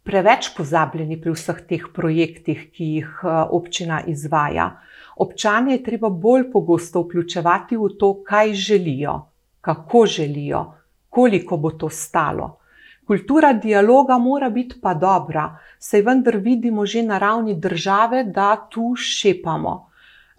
preveč 0.06 0.52
pozabljeni 0.56 1.18
pri 1.20 1.34
vseh 1.34 1.58
teh 1.66 1.88
projektih, 1.94 2.68
ki 2.70 2.92
jih 3.00 3.24
uh, 3.24 3.48
občina 3.50 4.04
izvaja. 4.06 4.70
Občane 5.18 5.74
je 5.74 5.82
treba 5.82 6.08
bolj 6.08 6.46
pogosto 6.52 7.02
vključevati 7.02 7.76
v 7.76 7.90
to, 7.98 8.12
kaj 8.22 8.54
želijo, 8.54 9.18
kako 9.60 10.06
želijo, 10.06 10.72
koliko 11.08 11.56
bo 11.56 11.70
to 11.70 11.88
stalo. 11.88 12.58
Kultura 13.08 13.52
dialoga 13.52 14.18
mora 14.18 14.50
biti 14.50 14.76
pa 14.82 14.94
dobra, 14.94 15.58
saj 15.78 16.02
vendar 16.02 16.36
vidimo 16.36 16.86
že 16.86 17.02
na 17.02 17.18
ravni 17.18 17.54
države, 17.54 18.24
da 18.24 18.66
tu 18.70 18.94
šepamo. 18.96 19.90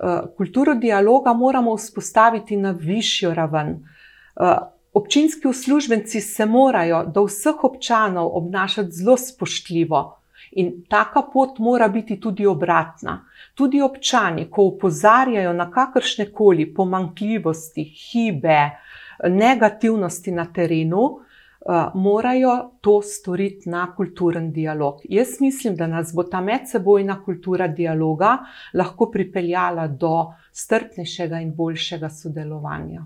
Eh, 0.03 0.21
kulturo 0.37 0.75
dialoga 0.75 1.33
moramo 1.33 1.75
vzpostaviti 1.77 2.57
na 2.57 2.71
višjo 2.71 3.33
raven. 3.33 3.69
Eh, 3.69 4.55
občinski 4.93 5.47
uslužbenci 5.47 6.21
se 6.21 6.45
morajo 6.45 7.03
do 7.05 7.23
vseh 7.23 7.63
občanov 7.63 8.29
obnašati 8.37 8.91
zelo 8.91 9.17
spoštljivo. 9.17 10.19
In 10.51 10.83
taka 10.89 11.21
pot 11.33 11.59
mora 11.59 11.87
biti 11.87 12.19
tudi 12.19 12.45
obratna. 12.45 13.25
Tudi 13.55 13.81
občani, 13.81 14.45
ko 14.49 14.67
opozarjajo 14.67 15.53
na 15.53 15.71
kakršne 15.71 16.31
koli 16.33 16.73
pomankljivosti, 16.73 17.83
hibe, 17.83 18.61
uh, 18.65 18.88
negativnosti 19.27 20.31
na 20.31 20.45
terenu, 20.53 21.01
uh, 21.01 21.91
morajo 21.95 22.71
to 22.81 23.01
storiti 23.01 23.69
na 23.69 23.95
kulturen 23.95 24.51
dialog. 24.51 25.01
Jaz 25.09 25.27
mislim, 25.39 25.75
da 25.75 25.87
nas 25.87 26.13
bo 26.15 26.23
ta 26.23 26.41
medsebojna 26.41 27.23
kultura 27.25 27.67
dialoga 27.67 28.37
lahko 28.73 29.11
pripeljala 29.11 29.87
do 29.87 30.33
strpnejšega 30.51 31.39
in 31.39 31.55
boljšega 31.55 32.09
sodelovanja. 32.09 33.05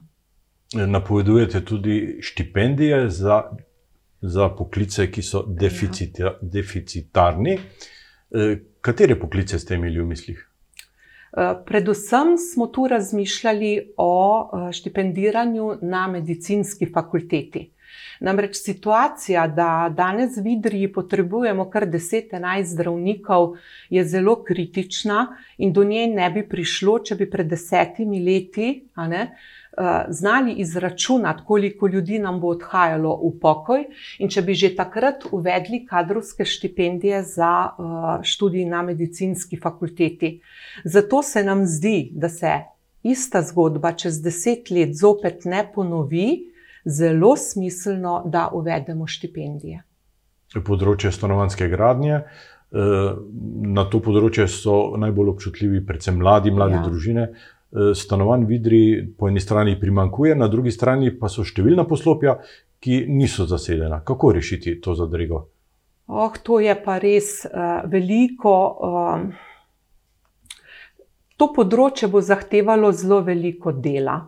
Napovedujete 0.74 1.66
tudi 1.66 2.18
štipendije 2.22 3.10
za, 3.10 3.44
za 4.22 4.50
poklice, 4.50 5.12
ki 5.12 5.22
so 5.22 5.44
deficita, 5.48 6.24
ja. 6.24 6.38
deficitarni. 6.42 7.58
Eh, 8.34 8.58
katere 8.82 9.20
poklice 9.20 9.60
ste 9.60 9.76
imeli 9.76 10.02
v 10.02 10.06
mislih? 10.06 10.50
Predvsem 11.66 12.36
smo 12.38 12.68
tu 12.68 12.88
razmišljali 12.88 13.94
o 13.98 14.50
štipendiranju 14.72 15.78
na 15.82 16.08
medicinski 16.08 16.86
fakulteti. 16.94 17.70
Namreč 18.20 18.56
situacija, 18.56 19.48
da 19.48 19.90
danes 19.98 20.38
v 20.38 20.54
Idriji 20.58 20.92
potrebujemo 20.94 21.66
kar 21.70 21.86
10-11 21.90 22.64
zdravnikov, 22.64 23.56
je 23.90 24.06
zelo 24.06 24.36
kritična 24.44 25.28
in 25.58 25.74
do 25.74 25.84
nje 25.84 26.08
ne 26.08 26.30
bi 26.32 26.46
prišlo, 26.50 27.00
če 27.00 27.16
bi 27.20 27.30
pred 27.30 27.50
desetimi 27.50 28.22
leti 28.24 28.70
ne, 28.96 29.22
eh, 29.22 29.63
znali 30.10 30.54
izračunati, 30.54 31.44
koliko 31.48 31.88
ljudi 31.88 32.20
nam 32.20 32.40
bo 32.40 32.48
odhajalo 32.48 33.16
v 33.24 33.32
pokoj, 33.42 33.86
in 34.20 34.30
če 34.30 34.42
bi 34.42 34.54
že 34.54 34.76
takrat 34.76 35.26
uvedli 35.32 35.86
kadrovske 35.86 36.46
štipendije 36.46 37.24
za 37.24 37.54
eh, 37.66 38.24
študij 38.24 38.66
na 38.66 38.82
medicinski 38.82 39.58
fakulteti. 39.58 40.40
Zato 40.84 41.24
se 41.24 41.44
nam 41.44 41.66
zdi, 41.66 42.12
da 42.14 42.30
se 42.30 42.60
ista 43.04 43.42
zgodba 43.42 43.92
čez 43.92 44.22
deset 44.22 44.70
let 44.70 44.96
zopet 44.96 45.46
ne 45.46 45.66
ponovi 45.76 46.54
zelo 46.86 47.36
smiselno, 47.38 48.24
da 48.26 48.50
uvedemo 48.54 49.08
štipendije. 49.08 49.84
Področje 50.54 51.12
stanovanske 51.12 51.68
gradnje. 51.68 52.22
Eh, 52.74 53.16
na 53.74 53.86
to 53.90 54.00
področje 54.02 54.48
so 54.50 54.98
najbolj 54.98 55.34
občutljivi, 55.34 55.84
predvsem 55.86 56.18
mladi, 56.18 56.52
mlade 56.52 56.80
ja. 56.80 56.86
družine. 56.86 57.24
Eh, 57.24 57.63
stanovanj 57.96 58.46
v 58.46 58.56
Idri 58.58 58.84
po 59.18 59.28
eni 59.28 59.42
strani 59.42 59.80
primankuje, 59.80 60.36
na 60.36 60.48
drugi 60.48 60.72
strani 60.72 61.10
pa 61.18 61.30
so 61.30 61.46
številna 61.46 61.88
poslopja, 61.90 62.38
ki 62.84 63.06
niso 63.08 63.48
zasedena. 63.50 64.02
Kako 64.06 64.34
rešiti 64.36 64.76
to 64.84 64.94
zadrego? 64.96 65.48
Oh, 66.08 66.34
to 66.44 66.60
je 66.60 66.76
pa 66.84 67.00
res 67.02 67.46
uh, 67.48 67.82
veliko. 67.90 68.54
Uh, 68.84 69.54
to 71.40 71.50
področje 71.56 72.12
bo 72.12 72.22
zahtevalo 72.22 72.92
zelo 72.92 73.22
veliko 73.26 73.72
dela. 73.72 74.20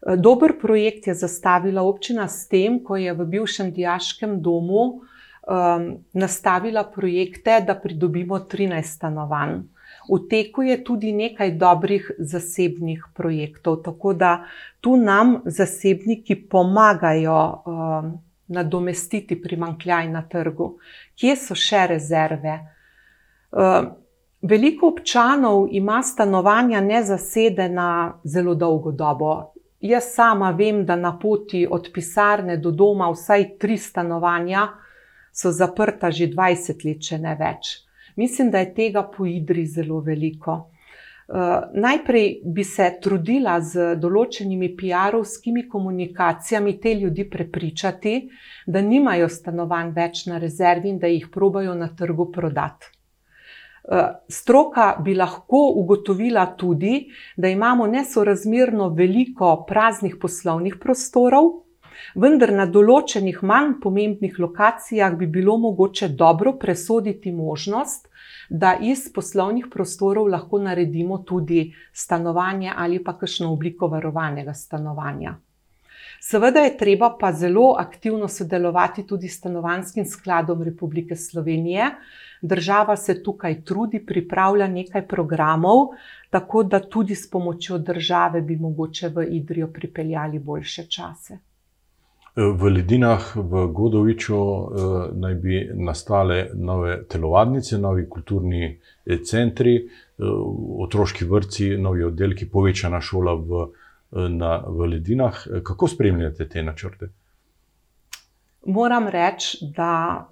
Eh, 0.00 0.16
dober 0.16 0.56
projekt 0.60 1.06
je 1.06 1.14
zastavila 1.14 1.82
občina 1.82 2.28
s 2.28 2.48
tem, 2.48 2.80
ko 2.84 2.96
je 2.96 3.12
v 3.12 3.26
bivšem 3.26 3.72
diaškem 3.72 4.40
domu 4.40 4.82
um, 4.86 5.84
nastavila 6.12 6.84
projekte, 6.84 7.60
da 7.66 7.74
pridobimo 7.74 8.40
13 8.48 8.82
stanovanj. 8.82 9.60
V 10.08 10.18
teku 10.30 10.62
je 10.62 10.78
tudi 10.84 11.12
nekaj 11.12 11.50
dobrih 11.60 12.10
zasebnih 12.18 13.04
projektov, 13.14 13.82
tako 13.82 14.12
da 14.12 14.44
tu 14.80 14.96
nam 14.96 15.40
zasebniki 15.44 16.34
pomagajo 16.48 17.62
um, 17.66 18.18
nadomestiti 18.46 19.42
primankljaj 19.42 20.08
na 20.08 20.22
trgu. 20.28 20.78
Kje 21.20 21.36
so 21.36 21.54
še 21.54 21.86
rezerve? 21.86 22.58
Um, 23.52 23.92
veliko 24.42 24.88
občanov 24.88 25.68
ima 25.70 26.02
stanovanja 26.02 26.80
nezasedena 26.80 28.20
zelo 28.24 28.54
dolgo 28.54 28.92
dobo. 28.92 29.52
Jaz 29.80 30.10
sama 30.14 30.50
vem, 30.50 30.84
da 30.84 30.96
na 30.96 31.18
poti 31.18 31.66
od 31.70 31.88
pisarne 31.94 32.56
do 32.56 32.70
doma 32.70 33.08
vsaj 33.10 33.56
tri 33.58 33.78
stanovanja 33.78 34.68
so 35.32 35.52
zaprta 35.52 36.10
že 36.10 36.26
20 36.26 36.84
let, 36.84 37.00
če 37.00 37.18
ne 37.18 37.36
več. 37.38 37.89
Mislim, 38.16 38.50
da 38.50 38.58
je 38.58 38.74
tega 38.74 39.02
po 39.16 39.26
Idri 39.26 39.66
zelo 39.66 40.00
veliko. 40.00 40.70
Uh, 41.30 41.36
najprej 41.74 42.40
bi 42.44 42.64
se 42.64 42.88
trudila 43.02 43.60
z 43.62 43.94
določenimi 44.02 44.72
PR-ovskimi 44.76 45.68
komunikacijami 45.68 46.80
te 46.80 46.94
ljudi 46.94 47.28
prepričati, 47.30 48.14
da 48.66 48.82
nimajo 48.82 49.28
stanovanj 49.28 49.92
več 49.94 50.24
na 50.26 50.38
rezervi 50.42 50.90
in 50.90 50.98
da 50.98 51.06
jih 51.06 51.28
probajo 51.30 51.74
na 51.74 51.92
trgu 51.94 52.32
prodati. 52.32 52.90
Eh, 53.90 54.08
stroka 54.28 54.96
bi 55.04 55.14
lahko 55.14 55.72
ugotovila 55.76 56.46
tudi, 56.56 57.08
da 57.36 57.48
imamo 57.48 57.86
nesorazmerno 57.86 58.88
veliko 58.94 59.64
praznih 59.68 60.16
poslovnih 60.20 60.76
prostorov, 60.80 61.48
vendar 62.14 62.52
na 62.52 62.66
določenih 62.66 63.42
manj 63.42 63.74
pomembnih 63.82 64.38
lokacijah 64.38 65.16
bi 65.16 65.26
bilo 65.26 65.56
mogoče 65.58 66.08
dobro 66.08 66.54
presoditi 66.58 67.32
možnost, 67.32 68.08
da 68.50 68.76
iz 68.82 69.06
poslovnih 69.14 69.66
prostorov 69.70 70.26
lahko 70.28 70.58
naredimo 70.58 71.18
tudi 71.18 71.72
stanovanje 71.92 72.72
ali 72.76 73.04
pa 73.04 73.14
kakšno 73.18 73.52
obliko 73.52 73.88
varovanega 73.88 74.54
stanovanja. 74.54 75.36
Seveda 76.20 76.60
je 76.60 76.76
treba 76.76 77.16
pa 77.20 77.32
zelo 77.32 77.76
aktivno 77.78 78.28
sodelovati 78.28 79.06
tudi 79.06 79.28
s 79.28 79.38
Stanovanskim 79.38 80.04
skladom 80.04 80.62
Republike 80.62 81.16
Slovenije. 81.16 81.86
Država 82.42 82.96
se 82.96 83.22
tukaj 83.22 83.62
trudi, 83.64 84.06
pripravlja 84.06 84.66
nekaj 84.68 85.06
programov, 85.08 85.86
tako 86.30 86.62
da 86.62 86.80
tudi 86.80 87.14
s 87.14 87.30
pomočjo 87.30 87.78
države 87.78 88.42
bi 88.42 88.56
mogoče 88.56 89.08
v 89.08 89.26
Idrijo 89.30 89.72
pripeljali 89.72 90.38
boljše 90.38 90.86
čase. 90.86 91.38
V 92.40 92.70
Ledinah, 92.72 93.36
v 93.36 93.66
Godoviču, 93.68 94.36
eh, 94.40 94.68
naj 95.12 95.34
bi 95.34 95.58
nastale 95.74 96.48
nove 96.54 97.02
telovadnice, 97.04 97.78
novi 97.78 98.06
kulturni 98.08 98.64
eh, 99.04 99.18
centri, 99.24 99.74
eh, 99.76 100.24
otroški 100.86 101.24
vrtci, 101.28 101.68
novi 101.76 102.04
oddelki, 102.04 102.48
povečana 102.48 103.00
šola 103.00 103.34
v 103.34 103.66
na, 104.10 104.56
v 104.66 104.86
ledinah. 104.90 105.36
Kako 105.62 105.88
spremljate 105.88 106.48
te 106.48 106.62
načrte? 106.62 107.08
Moram 108.66 109.06
reči, 109.08 109.68
da 109.76 110.26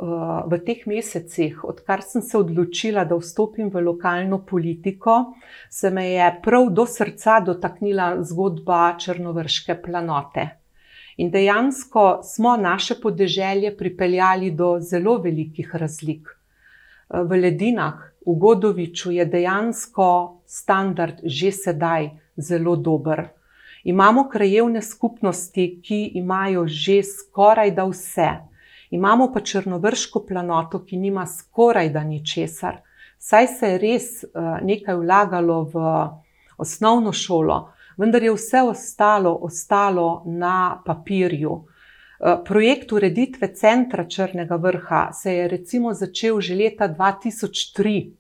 v 0.51 0.59
teh 0.67 0.83
mesecih, 0.91 1.63
odkar 1.65 2.03
sem 2.03 2.23
se 2.23 2.39
odločila, 2.39 3.05
da 3.07 3.15
vstopim 3.15 3.71
v 3.71 3.85
lokalno 3.87 4.41
politiko, 4.47 5.35
se 5.71 5.91
me 5.91 6.09
je 6.11 6.27
prav 6.43 6.73
do 6.75 6.87
srca 6.87 7.39
dotaknila 7.47 8.17
zgodba 8.27 8.97
Črnovrške 8.99 9.79
planote. 9.83 10.49
In 11.19 11.31
dejansko 11.31 12.21
smo 12.23 12.57
naše 12.57 12.95
podeželje 13.03 13.77
pripeljali 13.77 14.51
do 14.51 14.77
zelo 14.81 15.17
velikih 15.19 15.75
razlik. 15.75 16.29
V 17.11 17.41
ledinah, 17.41 17.95
v 18.27 18.35
Godoviču, 18.39 19.11
je 19.11 19.25
dejansko 19.27 20.09
standard 20.47 21.19
že 21.25 21.51
sedaj 21.53 22.11
zelo 22.37 22.77
dober. 22.77 23.25
Imamo 23.85 24.29
krajevne 24.29 24.83
skupnosti, 24.83 25.81
ki 25.83 26.13
imajo 26.15 26.67
že 26.67 27.03
skoraj 27.03 27.71
da 27.75 27.85
vse. 27.85 28.29
Imamo 28.91 29.33
pa 29.33 29.41
črnovrško 29.41 30.23
planoto, 30.29 30.85
ki 30.85 30.97
nima 30.97 31.27
skoraj 31.27 31.91
da 31.91 32.05
ničesar. 32.05 32.79
Saj 33.19 33.47
se 33.47 33.73
je 33.73 33.79
res 33.79 34.07
uh, 34.23 34.59
nekaj 34.63 34.95
vlagalo 34.95 35.65
v 35.73 35.83
osnovno 36.59 37.13
šolo, 37.13 37.73
vendar 37.99 38.23
je 38.23 38.33
vse 38.33 38.63
ostalo, 38.63 39.35
ostalo 39.43 40.23
na 40.27 40.83
papirju. 40.87 41.53
Uh, 41.53 41.65
projekt 42.45 42.93
ureditve 42.93 43.55
centra 43.55 44.05
Črnega 44.09 44.57
vrha 44.57 45.13
se 45.13 45.35
je 45.35 45.49
recimo 45.49 45.95
začel 45.95 46.41
že 46.41 46.55
leta 46.55 46.89
2003. 46.89 48.11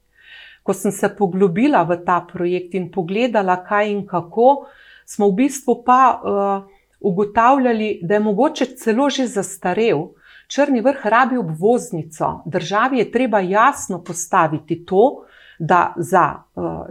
Ko 0.62 0.74
sem 0.74 0.92
se 0.92 1.08
poglobila 1.08 1.82
v 1.82 1.96
ta 2.04 2.20
projekt 2.32 2.74
in 2.74 2.90
pogledala, 2.92 3.56
kaj 3.64 3.90
in 3.90 4.06
kako, 4.06 4.66
smo 5.06 5.30
v 5.30 5.34
bistvu 5.34 5.82
pa 5.84 6.02
uh, 6.14 6.68
ugotavljali, 7.00 8.00
da 8.02 8.14
je 8.14 8.20
mogoče 8.20 8.66
celo 8.76 9.10
že 9.10 9.26
zastarel. 9.26 10.08
Črni 10.48 10.80
vrh 10.80 11.06
rabi 11.06 11.36
obvoznico, 11.36 12.42
državi 12.46 12.98
je 12.98 13.10
treba 13.12 13.40
jasno 13.40 14.02
postaviti 14.04 14.84
to, 14.84 15.24
da 15.58 15.92
za, 15.96 16.42
uh, 16.54 16.86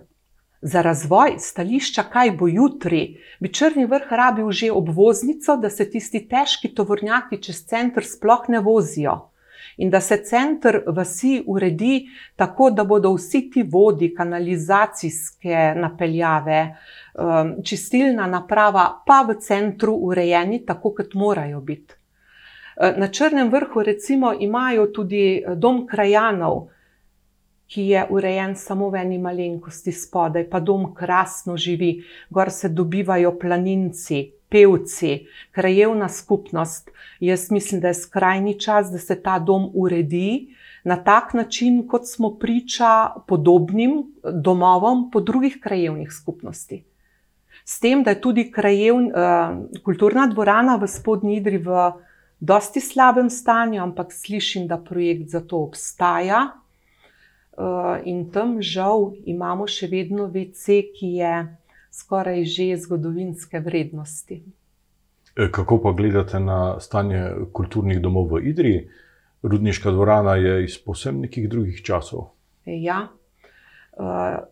za 0.62 0.82
razvoj 0.82 1.36
stališča, 1.40 2.04
kaj 2.04 2.32
bo 2.32 2.48
jutri, 2.48 3.18
bi 3.40 3.54
črni 3.54 3.86
vrh 3.86 4.12
rabil 4.12 4.52
že 4.52 4.72
obvoznico, 4.72 5.58
da 5.58 5.70
se 5.70 5.90
tisti 5.90 6.28
težki 6.28 6.74
tovornjaki 6.76 7.42
čez 7.42 7.66
center 7.66 8.06
sploh 8.06 8.50
ne 8.50 8.60
vozijo. 8.60 9.18
In 9.78 9.90
da 9.90 10.02
se 10.02 10.18
center 10.24 10.82
vasi 10.88 11.44
uredi 11.48 12.08
tako, 12.36 12.72
da 12.72 12.84
bodo 12.84 13.14
vsi 13.14 13.50
ti 13.54 13.64
vodi, 13.64 14.14
kanalizacijske 14.16 15.74
napeljave, 15.76 16.62
um, 17.14 17.52
čistilna 17.64 18.28
naprava 18.28 19.04
pa 19.06 19.22
v 19.28 19.38
centru 19.40 19.94
urejeni, 19.94 20.66
tako 20.66 20.94
kot 20.98 21.14
morajo 21.14 21.62
biti. 21.62 21.94
Na 22.98 23.08
Črnem 23.08 23.50
vrhu, 23.50 23.84
recimo, 23.84 24.34
imajo 24.40 24.88
tudi 24.94 25.44
uh, 25.46 25.54
dom 25.58 25.86
krajanov, 25.88 26.68
ki 27.68 27.82
je 27.92 28.06
urejen 28.10 28.56
samo 28.56 28.90
v 28.90 29.02
eni 29.04 29.18
malenkosti 29.20 29.92
spodaj, 29.92 30.48
pa 30.50 30.60
dom 30.60 30.94
krasno 30.96 31.58
živi, 31.58 32.04
gor 32.30 32.52
se 32.52 32.70
dobivajo 32.70 33.34
planinci, 33.40 34.32
pevci, 34.50 35.26
krajevna 35.52 36.10
skupnost. 36.10 36.92
Jaz 37.20 37.52
mislim, 37.52 37.82
da 37.82 37.88
je 37.88 37.94
skrajni 37.94 38.60
čas, 38.60 38.92
da 38.92 39.00
se 39.00 39.22
ta 39.22 39.40
dom 39.40 39.72
uredi 39.74 40.56
na 40.84 40.96
tak 41.04 41.34
način, 41.34 41.88
kot 41.88 42.08
smo 42.08 42.38
priča 42.40 43.10
podobnim 43.28 44.04
domovom 44.34 45.10
po 45.12 45.20
drugih 45.20 45.60
krajevnih 45.64 46.14
skupnostih. 46.14 46.84
S 47.66 47.80
tem, 47.80 48.04
da 48.04 48.14
je 48.16 48.22
tudi 48.22 48.46
krajevn, 48.52 49.10
uh, 49.12 49.82
kulturna 49.84 50.28
dvorana 50.32 50.78
v 50.80 50.88
spodnji 50.88 51.36
Idri 51.42 51.58
v 51.58 51.92
dosti 52.40 52.80
slabem 52.80 53.30
stanju, 53.30 53.82
ampak 53.84 54.14
slišim, 54.14 54.68
da 54.68 54.78
projekt 54.78 55.28
za 55.30 55.42
to 55.44 55.60
obstaja. 55.68 56.46
Uh, 57.58 57.98
in 58.06 58.28
tam 58.30 58.60
žal 58.62 59.16
imamo 59.26 59.66
še 59.66 59.88
vedno 59.90 60.28
VC, 60.30 60.84
ki 60.94 61.08
je 61.18 61.32
skoraj 61.90 62.44
že 62.46 62.78
zgodovinske 62.78 63.58
vrednosti. 63.66 64.44
E, 65.34 65.48
kako 65.52 65.80
pa 65.82 65.96
gledate 65.98 66.38
na 66.40 66.78
stanje 66.80 67.50
kulturnih 67.58 67.98
domov 67.98 68.30
v 68.30 68.44
Idriji? 68.54 68.86
Rudniška 69.42 69.90
dvorana 69.90 70.36
je 70.38 70.64
iz 70.66 70.78
posebno 70.78 71.26
nekih 71.26 71.50
drugih 71.50 71.82
časov. 71.82 72.30
Ja. 72.66 73.08
Uh, 73.98 74.46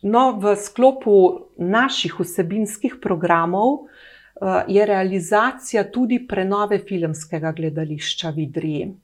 no, 0.00 0.40
v 0.40 0.56
sklopu 0.56 1.52
naših 1.60 2.16
vsebinskih 2.16 2.96
programov 3.02 3.84
uh, 3.84 4.64
je 4.64 4.88
realizacija 4.88 5.84
tudi 5.92 6.22
prenove 6.24 6.80
filmskega 6.80 7.52
gledališča 7.52 8.32
v 8.32 8.48
Idriji 8.48 8.94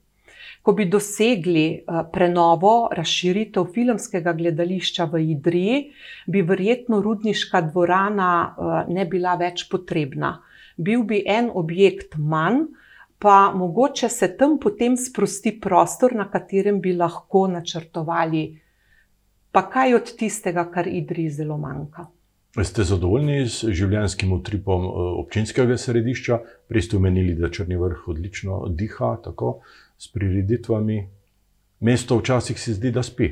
ko 0.63 0.71
bi 0.71 0.85
dosegli 0.87 1.65
eh, 1.75 2.03
prenovo, 2.13 2.89
razširitev 2.95 3.67
filmskega 3.75 4.33
gledališča 4.33 5.09
v 5.11 5.21
Idriji, 5.35 5.81
bi 6.27 6.41
verjetno 6.41 7.01
rudniška 7.03 7.61
dvorana 7.67 8.29
eh, 8.47 8.93
ne 8.93 9.05
bila 9.05 9.35
več 9.35 9.67
potrebna. 9.71 10.37
Bil 10.77 11.03
bi 11.03 11.19
en 11.27 11.51
objekt 11.53 12.15
manj, 12.17 12.63
pa 13.19 13.51
mogoče 13.55 14.09
se 14.09 14.31
tam 14.37 14.57
potem 14.59 14.95
sprosti 14.97 15.57
prostor, 15.61 16.15
na 16.15 16.29
katerem 16.31 16.79
bi 16.81 16.95
lahko 16.95 17.45
načrtovali, 17.51 18.47
pa 19.51 19.67
kaj 19.69 19.99
od 19.99 20.15
tistega, 20.19 20.65
kar 20.71 20.87
Idriji 20.87 21.29
zelo 21.43 21.59
manjka. 21.59 22.07
Ste 22.53 22.83
zadovoljni 22.85 23.47
z 23.49 23.71
življenjskim 23.73 24.31
utripom 24.31 24.83
eh, 24.87 25.05
občinskega 25.25 25.75
središča? 25.75 26.39
Prej 26.71 26.87
ste 26.87 26.99
omenili, 27.01 27.35
da 27.35 27.51
Črni 27.51 27.75
vrh 27.75 28.07
odlično 28.13 28.67
diha. 28.69 29.17
Tako 29.25 29.57
s 30.03 30.07
prireditvami, 30.11 31.09
mesto 31.79 32.17
včasih 32.17 32.59
se 32.59 32.73
zdi, 32.73 32.91
da 32.91 33.03
spi. 33.03 33.29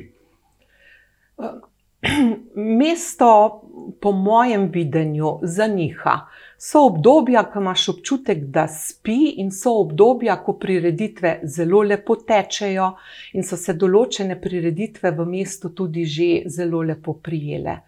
Mesto, 2.80 3.62
po 4.00 4.12
mojem 4.12 4.70
videnju, 4.72 5.38
zaniha. 5.42 6.16
So 6.58 6.86
obdobja, 6.86 7.42
ko 7.52 7.60
imaš 7.60 7.88
občutek, 7.88 8.44
da 8.54 8.66
spi, 8.68 9.34
in 9.42 9.50
so 9.50 9.74
obdobja, 9.80 10.36
ko 10.44 10.54
prireditve 10.58 11.40
zelo 11.44 11.82
lepo 11.82 12.16
tečejo, 12.16 12.92
in 13.36 13.44
so 13.44 13.58
se 13.60 13.74
določene 13.74 14.38
prireditve 14.40 15.12
v 15.18 15.26
mestu 15.28 15.72
tudi 15.76 16.06
že 16.06 16.30
zelo 16.46 16.82
lepo 16.82 17.18
prijele. 17.22 17.80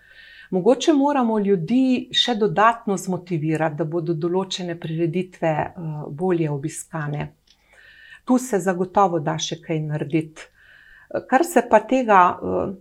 Mogoče 0.51 0.92
moramo 0.92 1.38
ljudi 1.38 2.11
še 2.12 2.35
dodatno 2.38 2.99
zmotivirati, 3.01 3.79
da 3.81 3.85
bodo 3.85 4.14
določene 4.14 4.77
prireditve 4.79 5.55
eh, 5.64 5.97
bolje 6.11 6.51
obiskane 6.51 7.31
tu 8.24 8.38
se 8.38 8.58
zagotovo 8.58 9.20
da 9.20 9.38
še 9.38 9.60
kaj 9.62 9.80
narediti. 9.80 10.48
Kar 11.30 11.44
se 11.44 11.62
pa 11.70 11.80
tega, 11.80 12.20
uh, 12.40 12.74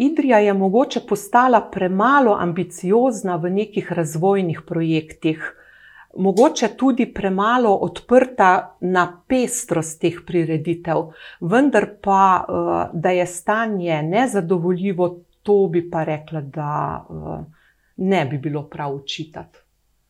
Idrija 0.00 0.38
je 0.38 0.52
mogoče 0.54 1.00
postala 1.08 1.60
premalo 1.72 2.32
ambiciozna 2.40 3.36
v 3.36 3.50
nekih 3.50 3.92
razvojnih 3.92 4.62
projektih, 4.66 5.42
mogoče 6.16 6.68
tudi 6.76 7.04
premalo 7.14 7.74
odprta 7.84 8.76
na 8.80 9.04
pestrost 9.28 10.00
teh 10.00 10.22
prireditev, 10.26 11.10
vendar 11.40 11.88
pa, 12.02 12.22
uh, 12.40 12.84
da 12.92 13.10
je 13.10 13.26
stanje 13.26 14.02
nezadovoljivo, 14.02 15.10
to 15.42 15.66
bi 15.72 15.84
pa 15.90 16.04
rekla, 16.04 16.40
da 16.40 16.72
uh, 17.08 17.44
ne 17.96 18.24
bi 18.24 18.38
bilo 18.38 18.62
prav 18.62 18.94
učitati. 18.94 19.58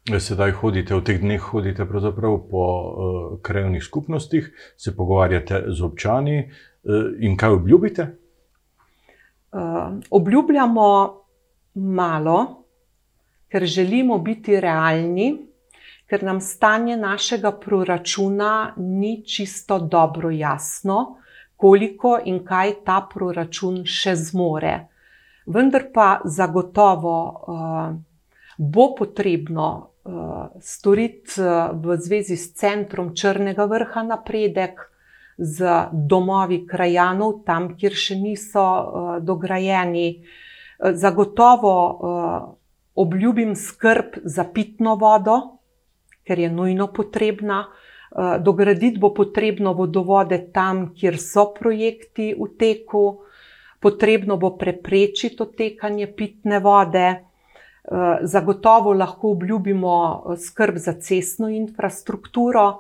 Sedaj 0.08 0.52
hodite, 0.64 0.96
v 0.96 1.04
teh 1.04 1.20
dneh 1.20 1.40
hodite 1.40 1.84
po 1.84 2.64
uh, 2.64 3.40
krajovnih 3.42 3.84
skupnostih, 3.84 4.48
se 4.76 4.96
pogovarjate 4.96 5.64
z 5.68 5.82
občani 5.82 6.38
uh, 6.40 7.12
in 7.20 7.36
kaj 7.36 7.50
obljubite? 7.50 8.16
Uh, 9.52 10.00
obljubljamo 10.10 11.20
malo, 11.74 12.64
ker 13.48 13.64
želimo 13.64 14.18
biti 14.18 14.60
realni, 14.60 15.46
ker 16.08 16.22
nam 16.22 16.40
stanje 16.40 16.96
našega 16.96 17.52
proračuna 17.52 18.74
ni 18.76 19.22
čisto 19.26 19.78
dobro 19.78 20.30
jasno, 20.30 21.16
koliko 21.56 22.18
in 22.24 22.40
kaj 22.44 22.72
ta 22.84 23.06
proračun 23.14 23.84
še 23.84 24.16
zmore. 24.16 24.78
Vendar 25.46 25.90
pa 25.92 26.20
zagotovo 26.24 27.16
uh, 27.28 28.09
bo 28.60 28.90
potrebno 28.94 29.66
uh, 30.04 30.52
storiti 30.60 31.40
uh, 31.40 31.72
v 31.72 31.96
zvezi 31.96 32.36
s 32.36 32.52
centrom 32.60 33.14
Črnega 33.16 33.64
vrha 33.64 34.04
napredek, 34.04 34.86
z 35.40 35.88
domovi 35.92 36.66
krajanov, 36.68 37.38
tam, 37.48 37.70
kjer 37.80 37.94
še 37.96 38.18
niso 38.20 38.60
uh, 38.60 39.12
dograjeni. 39.24 40.20
Zagotovo 40.80 41.72
uh, 41.72 42.52
obljubim 43.00 43.54
skrb 43.56 44.20
za 44.24 44.44
pitno 44.44 44.98
vodo, 45.00 45.38
ker 46.28 46.38
je 46.38 46.50
nujno 46.52 46.92
potrebna. 46.92 47.64
Dograditi 48.42 48.98
bo 48.98 49.12
potrebno 49.14 49.70
vodovode 49.78 50.50
tam, 50.52 50.88
kjer 50.98 51.14
so 51.14 51.44
projekti 51.54 52.32
v 52.34 52.48
teku, 52.58 53.22
potrebno 53.78 54.36
bo 54.36 54.56
preprečiti 54.58 55.38
otekanje 55.38 56.08
pitne 56.18 56.58
vode. 56.58 57.29
Eh, 57.90 58.18
zagotovo 58.22 58.92
lahko 58.92 59.31
obljubimo 59.31 60.24
eh, 60.31 60.37
skrb 60.37 60.76
za 60.76 60.92
cestno 60.92 61.48
infrastrukturo, 61.48 62.79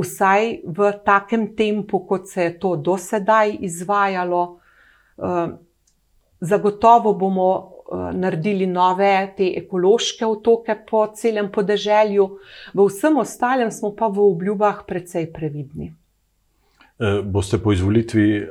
vsaj 0.00 0.60
v 0.64 0.92
takem 1.04 1.50
tempu, 1.56 2.00
kot 2.08 2.28
se 2.28 2.42
je 2.42 2.58
to 2.58 2.76
do 2.76 2.96
sedaj 2.96 3.52
izvajalo. 3.60 4.60
Eh, 5.18 5.48
zagotovo 6.40 7.12
bomo 7.14 7.72
naredili 8.12 8.66
nove 8.66 9.34
te 9.36 9.46
ekološke 9.56 10.26
otoke 10.26 10.74
po 10.90 11.04
celem 11.14 11.52
podeželju, 11.52 12.24
v 12.74 12.86
vsem 12.88 13.18
ostalem 13.22 13.70
smo 13.70 13.92
pa 13.94 14.08
v 14.08 14.24
obljubah 14.24 14.80
precej 14.88 15.28
previdni. 15.32 15.92
Boste 17.24 17.60
po 17.62 17.72
izvolitvi 17.72 18.42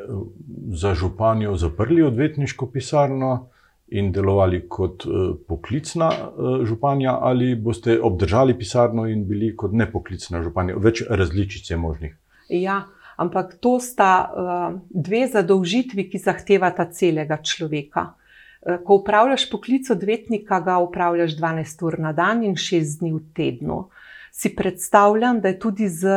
za 0.72 0.94
županjo 0.94 1.58
zaprli 1.58 2.04
odvetniško 2.04 2.70
pisarno? 2.72 3.50
In 3.88 4.12
delovali 4.12 4.63
kot 4.69 5.06
uh, 5.06 5.36
poklicna 5.48 6.10
uh, 6.10 6.65
županja, 6.65 7.17
ali 7.21 7.56
boste 7.56 8.00
obdržali 8.02 8.58
pisarno 8.58 9.06
in 9.06 9.26
bili 9.28 9.54
kot 9.56 9.74
nepoklicna 9.74 10.41
županja? 10.43 10.78
Več 10.82 11.04
različic 11.10 11.69
je 11.69 11.78
možnih. 11.78 12.15
Ja, 12.50 12.84
ampak 13.17 13.58
to 13.62 13.78
sta 13.80 14.12
uh, 14.26 14.80
dve 14.89 15.28
zadolžitvi, 15.28 16.10
ki 16.10 16.21
zahtevata 16.21 16.89
celega 16.91 17.41
človeka. 17.41 18.13
Ko 18.65 18.95
upravljaš 18.98 19.43
poklic 19.52 19.91
odvetnika, 19.93 20.58
ga 20.65 20.80
upravljaš 20.82 21.36
12 21.38 21.84
ur 21.86 22.00
na 22.02 22.15
dan 22.17 22.39
in 22.41 22.56
6 22.58 22.95
dni 22.98 23.12
v 23.13 23.19
tednu. 23.38 23.76
Si 24.34 24.50
predstavljam, 24.58 25.38
da 25.38 25.52
je 25.52 25.60
tudi 25.62 25.86
z 25.86 26.15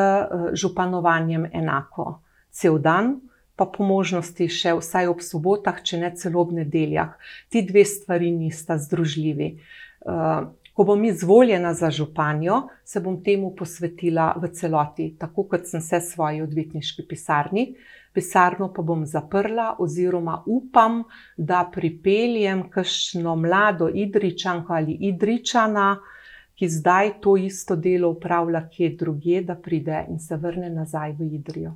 županovanjem 0.56 1.44
enako. 1.52 2.22
Cel 2.48 2.78
dan, 2.80 3.18
pa 3.58 3.66
po 3.66 3.82
možnosti 3.84 4.46
še 4.46 4.76
vsaj 4.78 5.10
ob 5.10 5.24
sobotah, 5.24 5.82
če 5.82 5.98
ne 5.98 6.12
celo 6.14 6.44
ob 6.44 6.54
nedeljah. 6.54 7.18
Ti 7.50 7.64
dve 7.66 7.82
stvari 7.84 8.30
nista 8.30 8.78
združljivi. 8.78 9.50
Eh, 9.58 10.42
ko 10.78 10.84
bom 10.86 11.04
izvoljena 11.04 11.72
za 11.74 11.90
županjo, 11.90 12.68
se 12.84 13.00
bom 13.02 13.16
temu 13.24 13.50
posvetila 13.58 14.28
v 14.38 14.52
celoti, 14.54 15.08
tako 15.18 15.48
kot 15.50 15.66
sem 15.66 15.82
se 15.82 15.98
svoji 16.00 16.42
odvetniški 16.44 17.02
pisarni. 17.08 17.72
Pisarno 18.14 18.70
pa 18.74 18.82
bom 18.82 19.02
zaprla, 19.06 19.72
oziroma 19.82 20.36
upam, 20.46 21.02
da 21.36 21.64
pripeljem 21.74 22.62
kakšno 22.70 23.34
mlado 23.36 23.90
Idričanko 23.90 24.78
ali 24.78 24.94
Idričana, 25.10 25.96
ki 26.54 26.68
zdaj 26.68 27.12
to 27.26 27.36
isto 27.36 27.76
delo 27.76 28.14
upravlja 28.14 28.68
kje 28.70 28.94
drugje, 29.02 29.42
da 29.42 29.54
pride 29.54 30.06
in 30.08 30.18
se 30.18 30.36
vrne 30.36 30.70
nazaj 30.70 31.12
v 31.18 31.34
Idrijo. 31.34 31.74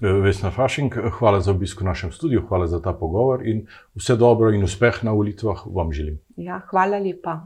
Vesna 0.00 0.50
Fašink, 0.50 0.94
hvala 1.18 1.40
za 1.40 1.50
obisk 1.50 1.80
v 1.80 1.84
našem 1.84 2.12
studiu, 2.12 2.42
hvala 2.48 2.66
za 2.66 2.78
ta 2.82 2.92
pogovor 2.92 3.42
in 3.46 3.66
vse 3.98 4.16
dobro 4.16 4.52
in 4.54 4.62
uspeh 4.64 5.02
na 5.02 5.12
volitvah 5.12 5.64
vam 5.66 5.92
želim. 5.92 6.20
Ja, 6.36 6.60
hvala 6.70 6.98
lepa. 6.98 7.40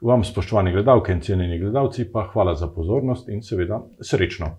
Vam, 0.00 0.24
spoštovani 0.24 0.72
gledalke 0.72 1.12
in 1.12 1.20
cenjeni 1.20 1.58
gledalci, 1.58 2.08
pa 2.12 2.24
hvala 2.32 2.54
za 2.54 2.66
pozornost 2.66 3.28
in 3.28 3.42
seveda 3.42 3.82
srečno. 4.00 4.56